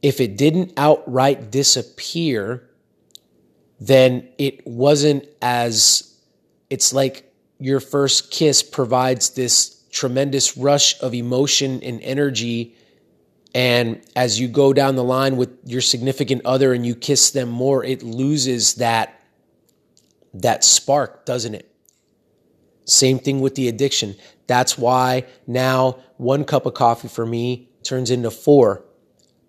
if 0.03 0.21
it 0.21 0.37
didn't 0.37 0.73
outright 0.77 1.51
disappear, 1.51 2.69
then 3.79 4.29
it 4.39 4.67
wasn't 4.67 5.27
as, 5.43 6.15
it's 6.69 6.93
like 6.93 7.33
your 7.59 7.81
first 7.81 8.31
kiss 8.31 8.63
provides 8.63 9.31
this 9.31 9.83
tremendous 9.91 10.57
rush 10.57 11.01
of 11.03 11.15
emotion 11.15 11.83
and 11.83 12.01
energy. 12.03 12.75
And 13.55 14.01
as 14.17 14.41
you 14.41 14.49
go 14.49 14.73
down 14.73 14.97
the 14.97 15.05
line 15.05 15.37
with 15.37 15.51
your 15.65 15.81
significant 15.81 16.43
other 16.45 16.73
and 16.73 16.87
you 16.87 16.95
kiss 16.95 17.31
them 17.31 17.51
more, 17.51 17.85
it 17.85 18.03
loses 18.03 18.75
that, 18.75 19.20
that 20.35 20.65
spark, 20.65 21.25
doesn't 21.25 21.55
it? 21.55 21.71
Same 22.85 23.19
thing 23.19 23.41
with 23.41 23.55
the 23.55 23.69
addiction. 23.69 24.17
That's 24.47 24.77
why 24.77 25.27
now 25.47 25.99
one 26.17 26.45
cup 26.45 26.67
of 26.67 26.75
coffee 26.75 27.09
for 27.09 27.25
me 27.25 27.69
turns 27.83 28.11
into 28.11 28.31
four. 28.31 28.85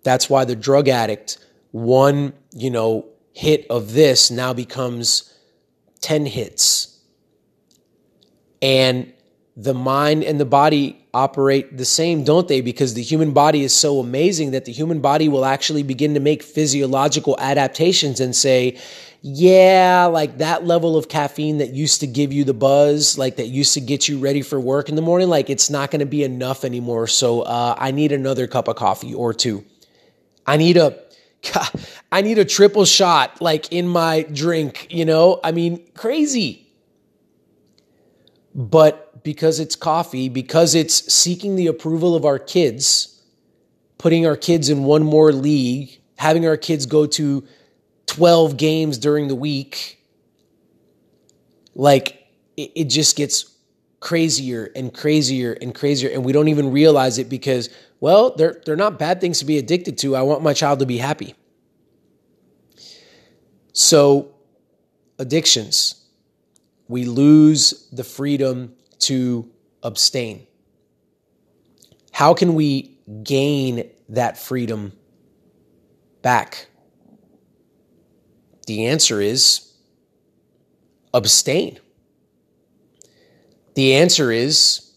That's 0.03 0.29
why 0.29 0.45
the 0.45 0.55
drug 0.55 0.87
addict, 0.87 1.37
one, 1.71 2.33
you 2.53 2.69
know, 2.69 3.07
hit 3.33 3.65
of 3.69 3.93
this 3.93 4.29
now 4.29 4.53
becomes 4.53 5.33
10 6.01 6.25
hits. 6.25 6.99
And 8.61 9.13
the 9.63 9.73
mind 9.73 10.23
and 10.23 10.39
the 10.39 10.45
body 10.45 10.97
operate 11.13 11.77
the 11.77 11.85
same, 11.85 12.23
don't 12.23 12.47
they? 12.47 12.61
Because 12.61 12.93
the 12.93 13.03
human 13.03 13.31
body 13.31 13.61
is 13.63 13.73
so 13.73 13.99
amazing 13.99 14.51
that 14.51 14.65
the 14.65 14.71
human 14.71 15.01
body 15.01 15.29
will 15.29 15.45
actually 15.45 15.83
begin 15.83 16.15
to 16.15 16.19
make 16.19 16.41
physiological 16.41 17.35
adaptations 17.39 18.19
and 18.19 18.35
say, 18.35 18.79
yeah, 19.21 20.05
like 20.05 20.39
that 20.39 20.65
level 20.65 20.97
of 20.97 21.09
caffeine 21.09 21.59
that 21.59 21.73
used 21.75 21.99
to 21.99 22.07
give 22.07 22.33
you 22.33 22.43
the 22.43 22.55
buzz, 22.55 23.19
like 23.19 23.35
that 23.35 23.47
used 23.47 23.75
to 23.75 23.81
get 23.81 24.07
you 24.07 24.17
ready 24.17 24.41
for 24.41 24.59
work 24.59 24.89
in 24.89 24.95
the 24.95 25.01
morning, 25.01 25.29
like 25.29 25.49
it's 25.49 25.69
not 25.69 25.91
going 25.91 25.99
to 25.99 26.07
be 26.07 26.23
enough 26.23 26.65
anymore. 26.65 27.05
So 27.05 27.41
uh, 27.41 27.75
I 27.77 27.91
need 27.91 28.11
another 28.11 28.47
cup 28.47 28.67
of 28.67 28.77
coffee 28.77 29.13
or 29.13 29.31
two. 29.33 29.63
I 30.47 30.57
need 30.57 30.77
a 30.77 30.97
I 32.11 32.21
need 32.21 32.39
a 32.39 32.45
triple 32.45 32.85
shot 32.85 33.41
like 33.41 33.71
in 33.71 33.87
my 33.87 34.23
drink, 34.23 34.87
you 34.89 35.05
know? 35.05 35.39
I 35.43 35.51
mean, 35.51 35.85
crazy. 35.93 36.67
But 38.55 39.10
because 39.23 39.59
it's 39.59 39.75
coffee, 39.75 40.29
because 40.29 40.75
it's 40.75 41.11
seeking 41.13 41.55
the 41.55 41.67
approval 41.67 42.15
of 42.15 42.25
our 42.25 42.39
kids, 42.39 43.21
putting 43.97 44.25
our 44.25 44.35
kids 44.35 44.69
in 44.69 44.83
one 44.83 45.03
more 45.03 45.31
league, 45.31 45.99
having 46.17 46.47
our 46.47 46.57
kids 46.57 46.85
go 46.85 47.05
to 47.05 47.45
12 48.07 48.57
games 48.57 48.97
during 48.97 49.27
the 49.27 49.35
week, 49.35 50.03
like 51.75 52.27
it, 52.57 52.71
it 52.75 52.85
just 52.85 53.15
gets 53.15 53.45
crazier 53.99 54.71
and 54.75 54.93
crazier 54.93 55.53
and 55.61 55.75
crazier 55.75 56.09
and 56.09 56.25
we 56.25 56.31
don't 56.31 56.47
even 56.47 56.71
realize 56.71 57.19
it 57.19 57.29
because 57.29 57.69
well 57.99 58.35
they're 58.35 58.59
they're 58.65 58.75
not 58.75 58.97
bad 58.97 59.21
things 59.21 59.39
to 59.39 59.45
be 59.45 59.57
addicted 59.59 59.97
to. 59.99 60.15
I 60.15 60.23
want 60.23 60.41
my 60.41 60.53
child 60.53 60.79
to 60.79 60.85
be 60.85 60.97
happy. 60.97 61.35
So 63.73 64.33
addictions. 65.19 65.95
We 66.87 67.05
lose 67.05 67.87
the 67.91 68.03
freedom 68.03 68.73
to 69.01 69.49
abstain 69.83 70.47
how 72.11 72.33
can 72.33 72.53
we 72.55 72.97
gain 73.23 73.89
that 74.09 74.37
freedom 74.37 74.93
back 76.21 76.67
the 78.67 78.85
answer 78.85 79.19
is 79.21 79.73
abstain 81.13 81.79
the 83.73 83.95
answer 83.95 84.31
is 84.31 84.91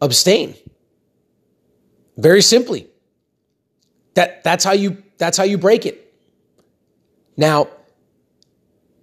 abstain. 0.00 0.54
Very 2.16 2.42
simply. 2.42 2.88
That 4.14 4.42
that's 4.44 4.64
how 4.64 4.72
you 4.72 5.02
that's 5.18 5.36
how 5.36 5.44
you 5.44 5.58
break 5.58 5.86
it. 5.86 6.12
Now, 7.36 7.68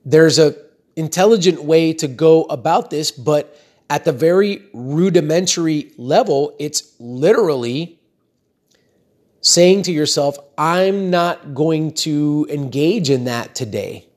there's 0.05 0.37
a 0.39 0.55
intelligent 0.97 1.63
way 1.63 1.93
to 1.93 2.07
go 2.07 2.43
about 2.43 2.89
this, 2.89 3.11
but 3.11 3.57
at 3.89 4.03
the 4.03 4.11
very 4.11 4.63
rudimentary 4.73 5.93
level, 5.97 6.53
it's 6.59 6.93
literally 6.99 7.99
saying 9.39 9.83
to 9.83 9.93
yourself, 9.93 10.37
I'm 10.57 11.09
not 11.09 11.53
going 11.53 11.93
to 11.93 12.47
engage 12.49 13.09
in 13.09 13.25
that 13.25 13.55
today. 13.55 14.09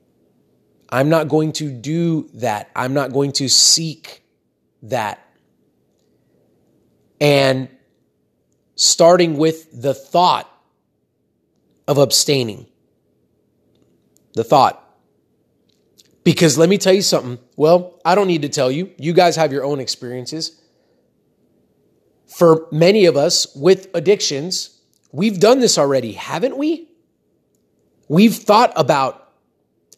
I'm 0.89 1.07
not 1.07 1.29
going 1.29 1.53
to 1.53 1.71
do 1.71 2.29
that. 2.33 2.69
I'm 2.75 2.93
not 2.93 3.13
going 3.13 3.31
to 3.33 3.47
seek 3.47 4.23
that. 4.83 5.25
And 7.21 7.69
starting 8.75 9.37
with 9.37 9.81
the 9.81 9.93
thought 9.93 10.51
of 11.87 11.97
abstaining. 11.97 12.65
The 14.33 14.43
thought. 14.43 14.80
Because 16.23 16.57
let 16.57 16.69
me 16.69 16.77
tell 16.77 16.93
you 16.93 17.01
something. 17.01 17.39
Well, 17.55 17.99
I 18.05 18.15
don't 18.15 18.27
need 18.27 18.43
to 18.43 18.49
tell 18.49 18.71
you. 18.71 18.91
You 18.97 19.13
guys 19.13 19.35
have 19.35 19.51
your 19.51 19.65
own 19.65 19.79
experiences. 19.79 20.59
For 22.27 22.67
many 22.71 23.05
of 23.05 23.17
us 23.17 23.53
with 23.55 23.89
addictions, 23.93 24.79
we've 25.11 25.39
done 25.39 25.59
this 25.59 25.77
already, 25.77 26.13
haven't 26.13 26.57
we? 26.57 26.89
We've 28.07 28.35
thought 28.35 28.71
about 28.75 29.31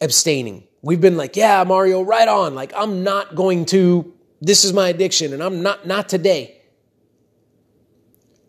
abstaining. 0.02 0.68
We've 0.82 1.02
been 1.02 1.18
like, 1.18 1.36
yeah, 1.36 1.64
Mario, 1.64 2.02
right 2.02 2.28
on. 2.28 2.56
Like, 2.56 2.74
I'm 2.76 3.04
not 3.04 3.36
going 3.36 3.66
to, 3.68 4.14
this 4.42 4.66
is 4.66 4.74
my 4.74 4.90
addiction, 4.90 5.34
and 5.34 5.42
I'm 5.42 5.62
not, 5.62 5.88
not 5.88 6.10
today. 6.10 6.62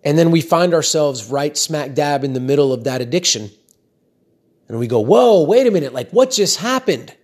And 0.05 0.19
then 0.19 0.31
we 0.31 0.41
find 0.41 0.75
ourselves 0.75 1.27
right 1.27 1.57
smack 1.57 1.95
dab 1.95 2.25
in 2.25 2.35
the 2.35 2.41
middle 2.41 2.73
of 2.73 2.85
that 2.85 3.01
addiction. 3.01 3.51
And 4.69 4.79
we 4.79 4.87
go, 4.87 5.01
whoa, 5.01 5.45
wait 5.45 5.67
a 5.67 5.71
minute. 5.71 5.93
Like, 5.93 6.11
what 6.11 6.31
just 6.31 6.59
happened? 6.59 7.15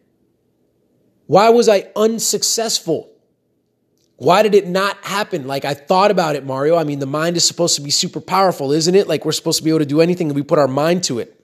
Why 1.31 1.51
was 1.51 1.69
I 1.69 1.87
unsuccessful? 1.95 3.09
Why 4.17 4.43
did 4.43 4.53
it 4.53 4.67
not 4.67 4.97
happen? 5.05 5.47
Like, 5.47 5.65
I 5.65 5.75
thought 5.75 6.11
about 6.11 6.35
it, 6.35 6.45
Mario. 6.45 6.77
I 6.77 6.83
mean, 6.83 6.99
the 6.99 7.07
mind 7.07 7.37
is 7.37 7.45
supposed 7.45 7.77
to 7.77 7.83
be 7.83 7.91
super 7.91 8.21
powerful, 8.21 8.73
isn't 8.73 8.97
it? 8.97 9.07
Like, 9.07 9.25
we're 9.25 9.31
supposed 9.31 9.59
to 9.59 9.63
be 9.63 9.71
able 9.71 9.79
to 9.79 9.87
do 9.87 10.01
anything 10.01 10.29
if 10.29 10.35
we 10.35 10.43
put 10.43 10.59
our 10.59 10.67
mind 10.67 11.05
to 11.05 11.21
it. 11.21 11.41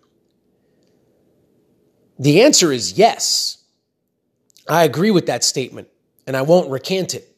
The 2.19 2.43
answer 2.43 2.73
is 2.73 2.99
yes. 2.99 3.63
I 4.69 4.83
agree 4.83 5.13
with 5.13 5.27
that 5.27 5.45
statement 5.45 5.87
and 6.27 6.37
I 6.37 6.43
won't 6.43 6.69
recant 6.69 7.15
it. 7.15 7.33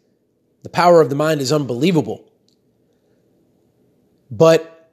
The 0.63 0.71
power 0.71 1.03
of 1.03 1.11
the 1.11 1.17
mind 1.17 1.43
is 1.43 1.53
unbelievable. 1.53 2.33
But 4.31 4.91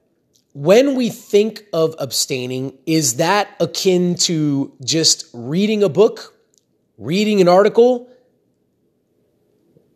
when 0.53 0.95
we 0.95 1.07
think 1.07 1.63
of 1.71 1.95
abstaining, 1.99 2.77
is 2.85 3.15
that 3.15 3.47
akin 3.61 4.15
to 4.15 4.73
just 4.83 5.27
reading 5.31 5.83
a 5.83 5.89
book, 5.89 6.34
reading 6.97 7.41
an 7.41 7.47
article, 7.47 8.09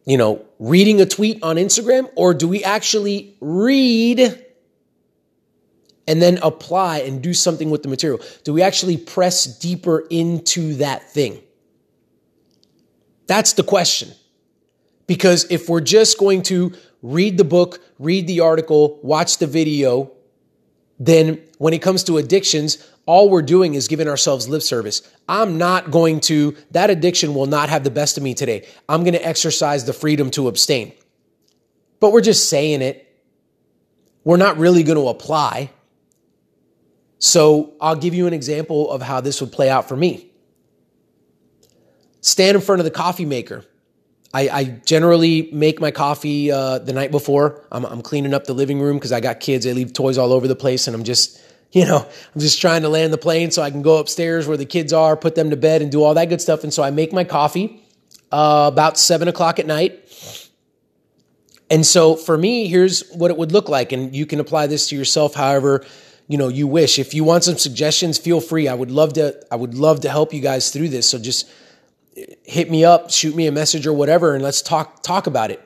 you 0.05 0.17
know, 0.17 0.45
reading 0.57 1.01
a 1.01 1.05
tweet 1.05 1.41
on 1.43 1.55
Instagram, 1.57 2.09
or 2.15 2.33
do 2.33 2.47
we 2.47 2.63
actually 2.63 3.35
read 3.39 4.45
and 6.07 6.21
then 6.21 6.39
apply 6.41 6.99
and 6.99 7.21
do 7.21 7.33
something 7.33 7.69
with 7.69 7.83
the 7.83 7.89
material? 7.89 8.19
Do 8.43 8.53
we 8.53 8.63
actually 8.63 8.97
press 8.97 9.45
deeper 9.45 9.99
into 10.09 10.75
that 10.75 11.09
thing? 11.11 11.41
That's 13.27 13.53
the 13.53 13.63
question. 13.63 14.09
Because 15.05 15.45
if 15.51 15.69
we're 15.69 15.81
just 15.81 16.17
going 16.17 16.41
to 16.43 16.73
read 17.03 17.37
the 17.37 17.43
book, 17.43 17.79
read 17.99 18.25
the 18.25 18.39
article, 18.39 18.99
watch 19.03 19.37
the 19.37 19.47
video, 19.47 20.11
then 20.99 21.41
when 21.59 21.73
it 21.73 21.81
comes 21.81 22.03
to 22.05 22.17
addictions, 22.17 22.83
all 23.09 23.27
we're 23.27 23.41
doing 23.41 23.73
is 23.73 23.87
giving 23.87 24.07
ourselves 24.07 24.47
lip 24.47 24.61
service. 24.61 25.01
I'm 25.27 25.57
not 25.57 25.89
going 25.89 26.19
to, 26.21 26.55
that 26.69 26.91
addiction 26.91 27.33
will 27.33 27.47
not 27.47 27.67
have 27.69 27.83
the 27.83 27.89
best 27.89 28.17
of 28.17 28.23
me 28.23 28.35
today. 28.35 28.67
I'm 28.87 29.03
going 29.03 29.15
to 29.15 29.27
exercise 29.27 29.83
the 29.85 29.93
freedom 29.93 30.29
to 30.31 30.47
abstain. 30.47 30.93
But 31.99 32.11
we're 32.11 32.21
just 32.21 32.49
saying 32.49 32.83
it. 32.83 33.11
We're 34.23 34.37
not 34.37 34.59
really 34.59 34.83
going 34.83 34.99
to 34.99 35.07
apply. 35.07 35.71
So 37.17 37.73
I'll 37.81 37.95
give 37.95 38.13
you 38.13 38.27
an 38.27 38.33
example 38.33 38.91
of 38.91 39.01
how 39.01 39.21
this 39.21 39.41
would 39.41 39.51
play 39.51 39.71
out 39.71 39.89
for 39.89 39.97
me 39.97 40.29
stand 42.21 42.53
in 42.53 42.61
front 42.61 42.79
of 42.79 42.85
the 42.85 42.91
coffee 42.91 43.25
maker. 43.25 43.65
I, 44.35 44.49
I 44.49 44.63
generally 44.85 45.49
make 45.51 45.81
my 45.81 45.89
coffee 45.89 46.51
uh, 46.51 46.77
the 46.77 46.93
night 46.93 47.09
before. 47.09 47.65
I'm, 47.71 47.85
I'm 47.85 48.03
cleaning 48.03 48.35
up 48.35 48.43
the 48.43 48.53
living 48.53 48.79
room 48.79 48.97
because 48.97 49.11
I 49.11 49.19
got 49.19 49.39
kids. 49.39 49.65
They 49.65 49.73
leave 49.73 49.93
toys 49.93 50.19
all 50.19 50.31
over 50.31 50.47
the 50.47 50.55
place, 50.55 50.85
and 50.85 50.95
I'm 50.95 51.03
just, 51.03 51.41
you 51.71 51.85
know, 51.85 51.97
I'm 52.35 52.41
just 52.41 52.59
trying 52.61 52.81
to 52.81 52.89
land 52.89 53.13
the 53.13 53.17
plane 53.17 53.51
so 53.51 53.61
I 53.61 53.71
can 53.71 53.81
go 53.81 53.97
upstairs 53.97 54.47
where 54.47 54.57
the 54.57 54.65
kids 54.65 54.93
are, 54.93 55.15
put 55.15 55.35
them 55.35 55.49
to 55.51 55.57
bed, 55.57 55.81
and 55.81 55.91
do 55.91 56.03
all 56.03 56.13
that 56.15 56.25
good 56.25 56.41
stuff. 56.41 56.63
And 56.63 56.73
so 56.73 56.83
I 56.83 56.91
make 56.91 57.13
my 57.13 57.23
coffee 57.23 57.83
uh, 58.31 58.69
about 58.71 58.97
seven 58.97 59.27
o'clock 59.27 59.59
at 59.59 59.67
night. 59.67 60.03
And 61.69 61.85
so 61.85 62.15
for 62.15 62.37
me, 62.37 62.67
here's 62.67 63.07
what 63.11 63.29
it 63.29 63.37
would 63.37 63.51
look 63.51 63.69
like, 63.69 63.91
and 63.91 64.15
you 64.15 64.25
can 64.25 64.39
apply 64.39 64.67
this 64.67 64.89
to 64.89 64.95
yourself, 64.95 65.35
however 65.35 65.85
you 66.29 66.37
know 66.37 66.47
you 66.47 66.67
wish. 66.67 66.99
If 66.99 67.13
you 67.13 67.25
want 67.25 67.43
some 67.43 67.57
suggestions, 67.57 68.17
feel 68.17 68.39
free. 68.39 68.67
I 68.69 68.73
would 68.73 68.91
love 68.91 69.13
to. 69.13 69.35
I 69.51 69.55
would 69.57 69.73
love 69.73 70.01
to 70.01 70.09
help 70.09 70.31
you 70.33 70.39
guys 70.39 70.71
through 70.71 70.89
this. 70.89 71.09
So 71.09 71.17
just 71.19 71.51
hit 72.43 72.69
me 72.69 72.85
up, 72.85 73.09
shoot 73.09 73.35
me 73.35 73.47
a 73.47 73.51
message 73.51 73.87
or 73.87 73.93
whatever, 73.93 74.35
and 74.35 74.43
let's 74.43 74.61
talk 74.61 75.01
talk 75.01 75.27
about 75.27 75.51
it. 75.51 75.61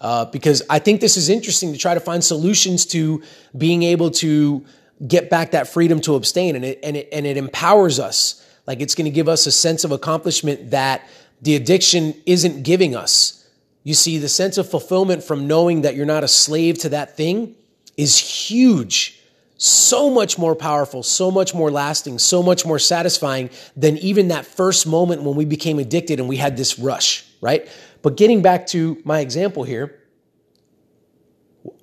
Uh, 0.00 0.24
because 0.24 0.62
I 0.68 0.80
think 0.80 1.00
this 1.00 1.16
is 1.16 1.28
interesting 1.28 1.72
to 1.72 1.78
try 1.78 1.94
to 1.94 2.00
find 2.00 2.22
solutions 2.22 2.84
to 2.86 3.22
being 3.56 3.84
able 3.84 4.10
to 4.10 4.64
get 5.06 5.30
back 5.30 5.52
that 5.52 5.68
freedom 5.68 6.00
to 6.02 6.14
abstain, 6.14 6.56
and 6.56 6.64
it 6.64 6.80
and 6.82 6.96
it 6.96 7.08
and 7.12 7.26
it 7.26 7.36
empowers 7.36 7.98
us. 7.98 8.38
Like 8.66 8.80
it's 8.80 8.94
going 8.94 9.06
to 9.06 9.10
give 9.10 9.28
us 9.28 9.46
a 9.46 9.52
sense 9.52 9.84
of 9.84 9.90
accomplishment 9.90 10.70
that 10.70 11.08
the 11.40 11.56
addiction 11.56 12.14
isn't 12.26 12.62
giving 12.62 12.94
us. 12.94 13.46
You 13.82 13.94
see, 13.94 14.18
the 14.18 14.28
sense 14.28 14.58
of 14.58 14.70
fulfillment 14.70 15.24
from 15.24 15.48
knowing 15.48 15.82
that 15.82 15.96
you're 15.96 16.06
not 16.06 16.22
a 16.22 16.28
slave 16.28 16.78
to 16.80 16.90
that 16.90 17.16
thing 17.16 17.56
is 17.96 18.16
huge 18.16 19.18
so 19.62 20.10
much 20.10 20.38
more 20.38 20.56
powerful, 20.56 21.04
so 21.04 21.30
much 21.30 21.54
more 21.54 21.70
lasting, 21.70 22.18
so 22.18 22.42
much 22.42 22.66
more 22.66 22.80
satisfying 22.80 23.48
than 23.76 23.96
even 23.98 24.26
that 24.28 24.44
first 24.44 24.88
moment 24.88 25.22
when 25.22 25.36
we 25.36 25.44
became 25.44 25.78
addicted 25.78 26.18
and 26.18 26.28
we 26.28 26.36
had 26.36 26.56
this 26.56 26.80
rush, 26.80 27.24
right? 27.40 27.68
But 28.02 28.16
getting 28.16 28.42
back 28.42 28.66
to 28.68 29.00
my 29.04 29.20
example 29.20 29.62
here, 29.62 30.00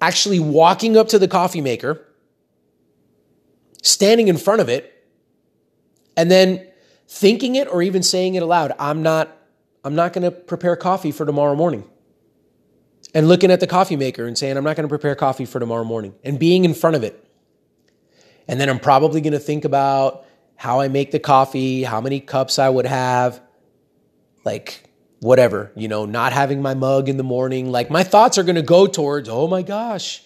actually 0.02 0.42
walking 0.42 0.98
up 0.98 1.08
to 1.10 1.20
the 1.20 1.30
coffee 1.30 1.62
maker, 1.62 2.06
standing 3.82 4.28
in 4.28 4.38
front 4.38 4.62
of 4.62 4.70
it, 4.70 4.94
and 6.18 6.30
then 6.30 6.68
thinking 7.08 7.56
it 7.56 7.68
or 7.68 7.82
even 7.82 8.04
saying 8.04 8.36
it 8.36 8.44
aloud, 8.44 8.74
I'm 8.80 9.04
not 9.04 9.36
I'm 9.84 9.96
not 9.96 10.14
going 10.14 10.24
to 10.24 10.32
prepare 10.32 10.76
coffee 10.76 11.12
for 11.12 11.26
tomorrow 11.26 11.56
morning. 11.56 11.86
And 13.14 13.28
looking 13.28 13.50
at 13.50 13.62
the 13.62 13.68
coffee 13.68 13.96
maker 13.96 14.28
and 14.28 14.38
saying, 14.38 14.58
I'm 14.58 14.64
not 14.64 14.76
going 14.76 14.84
to 14.84 14.90
prepare 14.90 15.16
coffee 15.16 15.46
for 15.46 15.60
tomorrow 15.60 15.86
morning 15.86 16.14
and 16.24 16.38
being 16.38 16.66
in 16.66 16.74
front 16.74 16.98
of 16.98 17.04
it 17.04 17.26
and 18.50 18.60
then 18.60 18.68
I'm 18.68 18.80
probably 18.80 19.22
going 19.22 19.34
to 19.34 19.40
think 19.40 19.64
about 19.64 20.26
how 20.56 20.80
I 20.80 20.88
make 20.88 21.12
the 21.12 21.20
coffee, 21.20 21.84
how 21.84 22.02
many 22.02 22.20
cups 22.20 22.58
I 22.58 22.68
would 22.68 22.88
have, 22.88 23.40
like 24.44 24.90
whatever, 25.20 25.72
you 25.76 25.88
know, 25.88 26.08
not 26.08 26.34
having 26.34 26.60
my 26.60 26.74
mug 26.74 27.10
in 27.10 27.18
the 27.18 27.24
morning. 27.24 27.72
Like 27.72 27.92
my 27.92 28.04
thoughts 28.04 28.40
are 28.40 28.44
going 28.44 28.56
to 28.56 28.64
go 28.64 28.88
towards, 28.88 29.30
oh 29.30 29.48
my 29.48 29.62
gosh, 29.62 30.24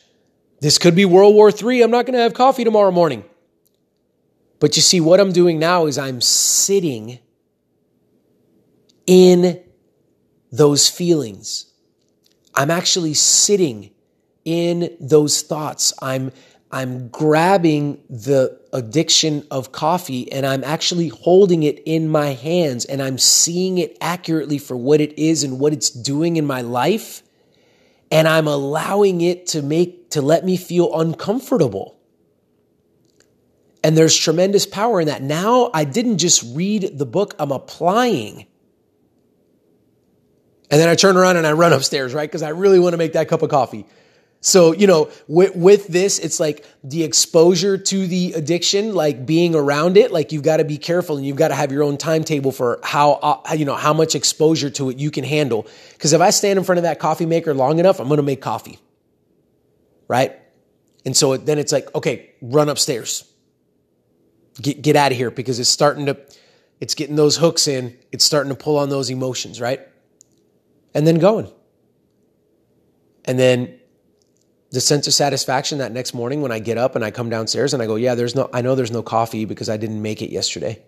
this 0.62 0.78
could 0.78 0.96
be 0.96 1.04
World 1.04 1.36
War 1.36 1.52
III. 1.52 1.82
I'm 1.82 1.92
not 1.92 2.06
going 2.06 2.14
to 2.14 2.22
have 2.22 2.34
coffee 2.34 2.64
tomorrow 2.64 2.92
morning. 2.92 3.26
But 4.64 4.78
you 4.78 4.82
see, 4.82 5.02
what 5.02 5.20
I'm 5.20 5.34
doing 5.34 5.60
now 5.60 5.88
is 5.88 5.98
I'm 5.98 6.22
sitting 6.22 7.20
in 9.06 9.62
those 10.54 10.88
feelings. 10.88 11.66
I'm 12.56 12.72
actually 12.72 13.14
sitting 13.14 13.92
in 14.46 14.96
those 15.02 15.42
thoughts. 15.42 15.92
I'm 16.02 16.32
I'm 16.72 17.10
grabbing 17.10 18.02
the 18.10 18.58
addiction 18.72 19.46
of 19.52 19.74
coffee 19.74 20.32
and 20.32 20.46
I'm 20.46 20.64
actually 20.64 21.10
holding 21.10 21.64
it 21.64 21.82
in 21.86 22.08
my 22.08 22.28
hands 22.28 22.86
and 22.86 23.02
I'm 23.02 23.18
seeing 23.18 23.80
it 23.80 23.98
accurately 24.00 24.60
for 24.60 24.78
what 24.78 25.02
it 25.02 25.20
is 25.20 25.44
and 25.44 25.60
what 25.60 25.74
it's 25.74 25.90
doing 25.90 26.38
in 26.38 26.46
my 26.46 26.62
life. 26.62 27.22
And 28.10 28.30
I'm 28.30 28.48
allowing 28.48 29.20
it 29.20 29.46
to 29.48 29.62
make, 29.62 30.12
to 30.12 30.22
let 30.22 30.46
me 30.46 30.56
feel 30.56 30.98
uncomfortable. 30.98 32.00
And 33.84 33.98
there's 33.98 34.16
tremendous 34.16 34.66
power 34.66 35.02
in 35.02 35.08
that. 35.08 35.22
Now 35.22 35.70
I 35.74 35.84
didn't 35.84 36.20
just 36.20 36.56
read 36.56 36.98
the 36.98 37.06
book, 37.06 37.36
I'm 37.38 37.52
applying. 37.52 38.48
And 40.72 40.82
then 40.82 40.88
I 40.90 40.96
turn 40.96 41.18
around 41.18 41.38
and 41.38 41.46
I 41.46 41.52
run 41.52 41.74
upstairs, 41.74 42.14
right? 42.14 42.28
Because 42.28 42.42
I 42.42 42.50
really 42.50 42.80
want 42.80 42.94
to 42.94 42.98
make 42.98 43.14
that 43.14 43.28
cup 43.28 43.42
of 43.42 43.50
coffee. 43.50 43.86
So, 44.46 44.74
you 44.74 44.88
know, 44.88 45.10
with, 45.28 45.56
with 45.56 45.88
this, 45.88 46.20
it's 46.20 46.38
like 46.38 46.66
the 46.84 47.04
exposure 47.04 47.78
to 47.78 48.08
the 48.08 48.34
addiction, 48.34 48.94
like 48.94 49.26
being 49.26 49.56
around 49.56 49.96
it, 49.96 50.12
like 50.12 50.34
you've 50.34 50.44
got 50.44 50.58
to 50.58 50.66
be 50.66 50.78
careful 50.78 51.16
and 51.16 51.26
you've 51.26 51.38
got 51.38 51.50
to 51.50 51.56
have 51.56 51.72
your 51.72 51.84
own 51.84 51.98
timetable 51.98 52.52
for 52.52 52.80
how, 52.84 53.14
uh, 53.14 53.54
you 53.54 53.64
know, 53.64 53.76
how 53.76 53.94
much 53.94 54.16
exposure 54.16 54.70
to 54.72 54.90
it 54.90 54.98
you 54.98 55.12
can 55.12 55.24
handle. 55.24 55.66
Because 55.94 56.12
if 56.12 56.20
I 56.20 56.32
stand 56.32 56.60
in 56.60 56.66
front 56.66 56.78
of 56.78 56.84
that 56.84 57.00
coffee 57.00 57.26
maker 57.26 57.54
long 57.54 57.80
enough, 57.80 58.02
I'm 58.02 58.08
going 58.08 58.18
to 58.18 58.24
make 58.24 58.42
coffee. 58.42 58.80
Right. 60.10 60.38
And 61.06 61.16
so 61.16 61.38
then 61.38 61.58
it's 61.58 61.72
like, 61.72 61.94
okay, 61.96 62.32
run 62.42 62.68
upstairs. 62.68 63.24
Get, 64.62 64.82
get 64.82 64.96
out 64.96 65.12
of 65.12 65.18
here 65.18 65.32
because 65.32 65.60
it's 65.60 65.70
starting 65.70 66.06
to, 66.06 66.18
it's 66.80 66.96
getting 66.96 67.16
those 67.16 67.38
hooks 67.38 67.68
in. 67.68 67.98
It's 68.12 68.24
starting 68.24 68.50
to 68.50 68.56
pull 68.56 68.78
on 68.78 68.90
those 68.90 69.10
emotions, 69.10 69.60
right? 69.60 69.82
And 70.94 71.08
then 71.08 71.20
going. 71.20 71.52
And 73.26 73.40
then 73.40 73.80
the 74.72 74.82
sense 74.82 75.08
of 75.08 75.14
satisfaction 75.14 75.78
that 75.78 75.92
next 75.92 76.14
morning 76.14 76.42
when 76.42 76.52
I 76.52 76.60
get 76.60 76.78
up 76.78 76.96
and 76.96 77.06
I 77.06 77.12
come 77.12 77.30
downstairs 77.30 77.74
and 77.74 77.82
I 77.82 77.86
go, 77.86 77.96
yeah, 77.96 78.16
there's 78.16 78.36
no, 78.36 78.50
I 78.52 78.62
know 78.62 78.76
there's 78.76 78.92
no 78.92 79.04
coffee 79.04 79.46
because 79.46 79.70
I 79.70 79.78
didn't 79.78 80.02
make 80.02 80.22
it 80.22 80.32
yesterday. 80.32 80.84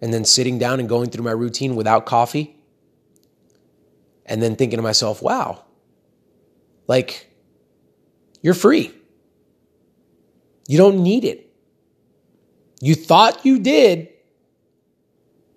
And 0.00 0.12
then 0.12 0.24
sitting 0.24 0.58
down 0.58 0.78
and 0.78 0.88
going 0.88 1.10
through 1.10 1.24
my 1.24 1.32
routine 1.32 1.74
without 1.74 2.06
coffee. 2.06 2.56
And 4.26 4.42
then 4.42 4.56
thinking 4.56 4.78
to 4.78 4.82
myself, 4.82 5.22
wow, 5.22 5.64
like 6.88 7.30
you're 8.42 8.54
free. 8.54 8.92
You 10.68 10.78
don't 10.78 11.02
need 11.02 11.24
it. 11.24 11.45
You 12.80 12.94
thought 12.94 13.44
you 13.44 13.58
did, 13.58 14.08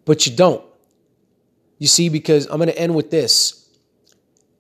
but 0.06 0.26
you 0.26 0.36
don't. 0.36 0.64
You 1.78 1.88
see, 1.88 2.10
because 2.10 2.46
I'm 2.46 2.58
going 2.58 2.70
to 2.70 2.78
end 2.78 2.96
with 2.96 3.12
this 3.12 3.56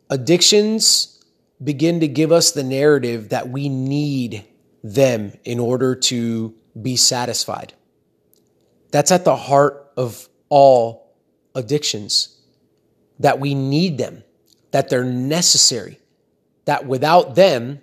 addictions 0.09 1.23
begin 1.63 1.99
to 1.99 2.07
give 2.07 2.31
us 2.31 2.51
the 2.51 2.63
narrative 2.63 3.29
that 3.29 3.49
we 3.49 3.69
need 3.69 4.45
them 4.83 5.33
in 5.43 5.59
order 5.59 5.95
to 5.95 6.55
be 6.81 6.95
satisfied. 6.95 7.73
That's 8.91 9.11
at 9.11 9.25
the 9.25 9.35
heart 9.35 9.91
of 9.97 10.27
all 10.47 11.15
addictions, 11.53 12.37
that 13.19 13.39
we 13.39 13.53
need 13.53 13.97
them, 13.97 14.23
that 14.71 14.89
they're 14.89 15.03
necessary, 15.03 15.99
that 16.65 16.85
without 16.85 17.35
them, 17.35 17.81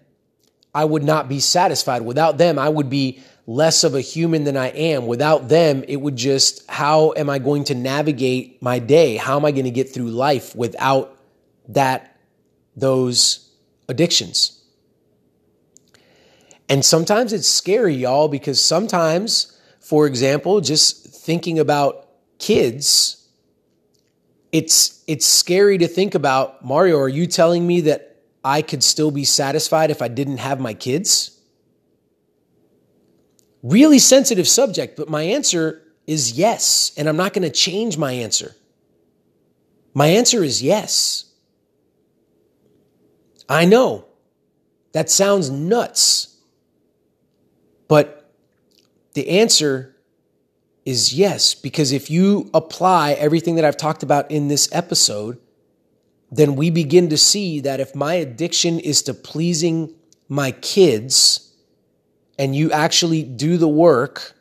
I 0.75 0.85
would 0.85 1.05
not 1.05 1.29
be 1.29 1.41
satisfied. 1.41 2.03
Without 2.03 2.39
them, 2.39 2.59
I 2.59 2.69
would 2.69 2.91
be 2.91 3.23
less 3.47 3.85
of 3.85 3.95
a 3.95 4.01
human 4.01 4.45
than 4.45 4.57
I 4.57 4.69
am. 4.69 5.07
Without 5.07 5.49
them, 5.49 5.85
it 5.87 5.97
would 5.97 6.17
just, 6.17 6.69
how 6.69 7.13
am 7.17 7.31
I 7.31 7.39
going 7.39 7.65
to 7.65 7.75
navigate 7.75 8.61
my 8.61 8.79
day? 8.79 9.17
How 9.17 9.37
am 9.37 9.45
I 9.45 9.53
going 9.53 9.65
to 9.65 9.71
get 9.71 9.93
through 9.93 10.11
life 10.11 10.55
without 10.57 11.17
that, 11.69 12.19
those 12.77 13.47
addictions. 13.89 14.63
And 16.69 16.85
sometimes 16.85 17.33
it's 17.33 17.49
scary, 17.49 17.95
y'all, 17.95 18.29
because 18.29 18.63
sometimes, 18.63 19.59
for 19.81 20.07
example, 20.07 20.61
just 20.61 21.07
thinking 21.07 21.59
about 21.59 22.09
kids, 22.39 23.29
it's 24.53 25.03
it's 25.07 25.27
scary 25.27 25.79
to 25.79 25.87
think 25.87 26.15
about 26.15 26.65
Mario 26.65 26.99
are 26.99 27.09
you 27.09 27.27
telling 27.27 27.67
me 27.67 27.83
that 27.83 28.17
I 28.45 28.63
could 28.63 28.83
still 28.83 29.11
be 29.11 29.25
satisfied 29.25 29.91
if 29.91 30.03
I 30.03 30.09
didn't 30.09 30.39
have 30.39 30.59
my 30.59 30.75
kids 30.75 31.36
really 33.67 33.99
sensitive 33.99 34.49
subject 34.49 34.97
but 34.97 35.09
my 35.09 35.23
answer 35.23 35.83
is 36.07 36.33
yes 36.33 36.93
and 36.97 37.09
I'm 37.09 37.17
not 37.17 37.33
going 37.33 37.43
to 37.43 37.51
change 37.51 37.99
my 37.99 38.13
answer. 38.13 38.55
My 39.95 40.09
answer 40.09 40.45
is 40.45 40.63
yes. 40.63 41.25
I 43.49 43.65
know. 43.65 44.07
That 44.93 45.11
sounds 45.11 45.51
nuts. 45.51 46.37
But 47.89 48.33
the 49.15 49.29
answer 49.29 49.97
is 50.85 51.15
yes, 51.15 51.55
because 51.55 51.93
if 51.93 52.11
you 52.11 52.51
apply 52.55 53.13
everything 53.13 53.57
that 53.57 53.65
I've 53.65 53.77
talked 53.77 54.03
about 54.03 54.31
in 54.31 54.49
this 54.49 54.69
episode, 54.73 55.39
then 56.31 56.57
we 56.57 56.71
begin 56.71 57.09
to 57.09 57.17
see 57.17 57.61
that 57.61 57.81
if 57.81 57.95
my 57.95 58.15
addiction 58.15 58.79
is 58.79 59.03
to 59.03 59.15
pleasing 59.15 59.95
my 60.29 60.51
kids 60.51 61.46
and 62.39 62.55
you 62.55 62.71
actually 62.73 63.23
do 63.23 63.57
the 63.57 63.69
work 63.69 64.35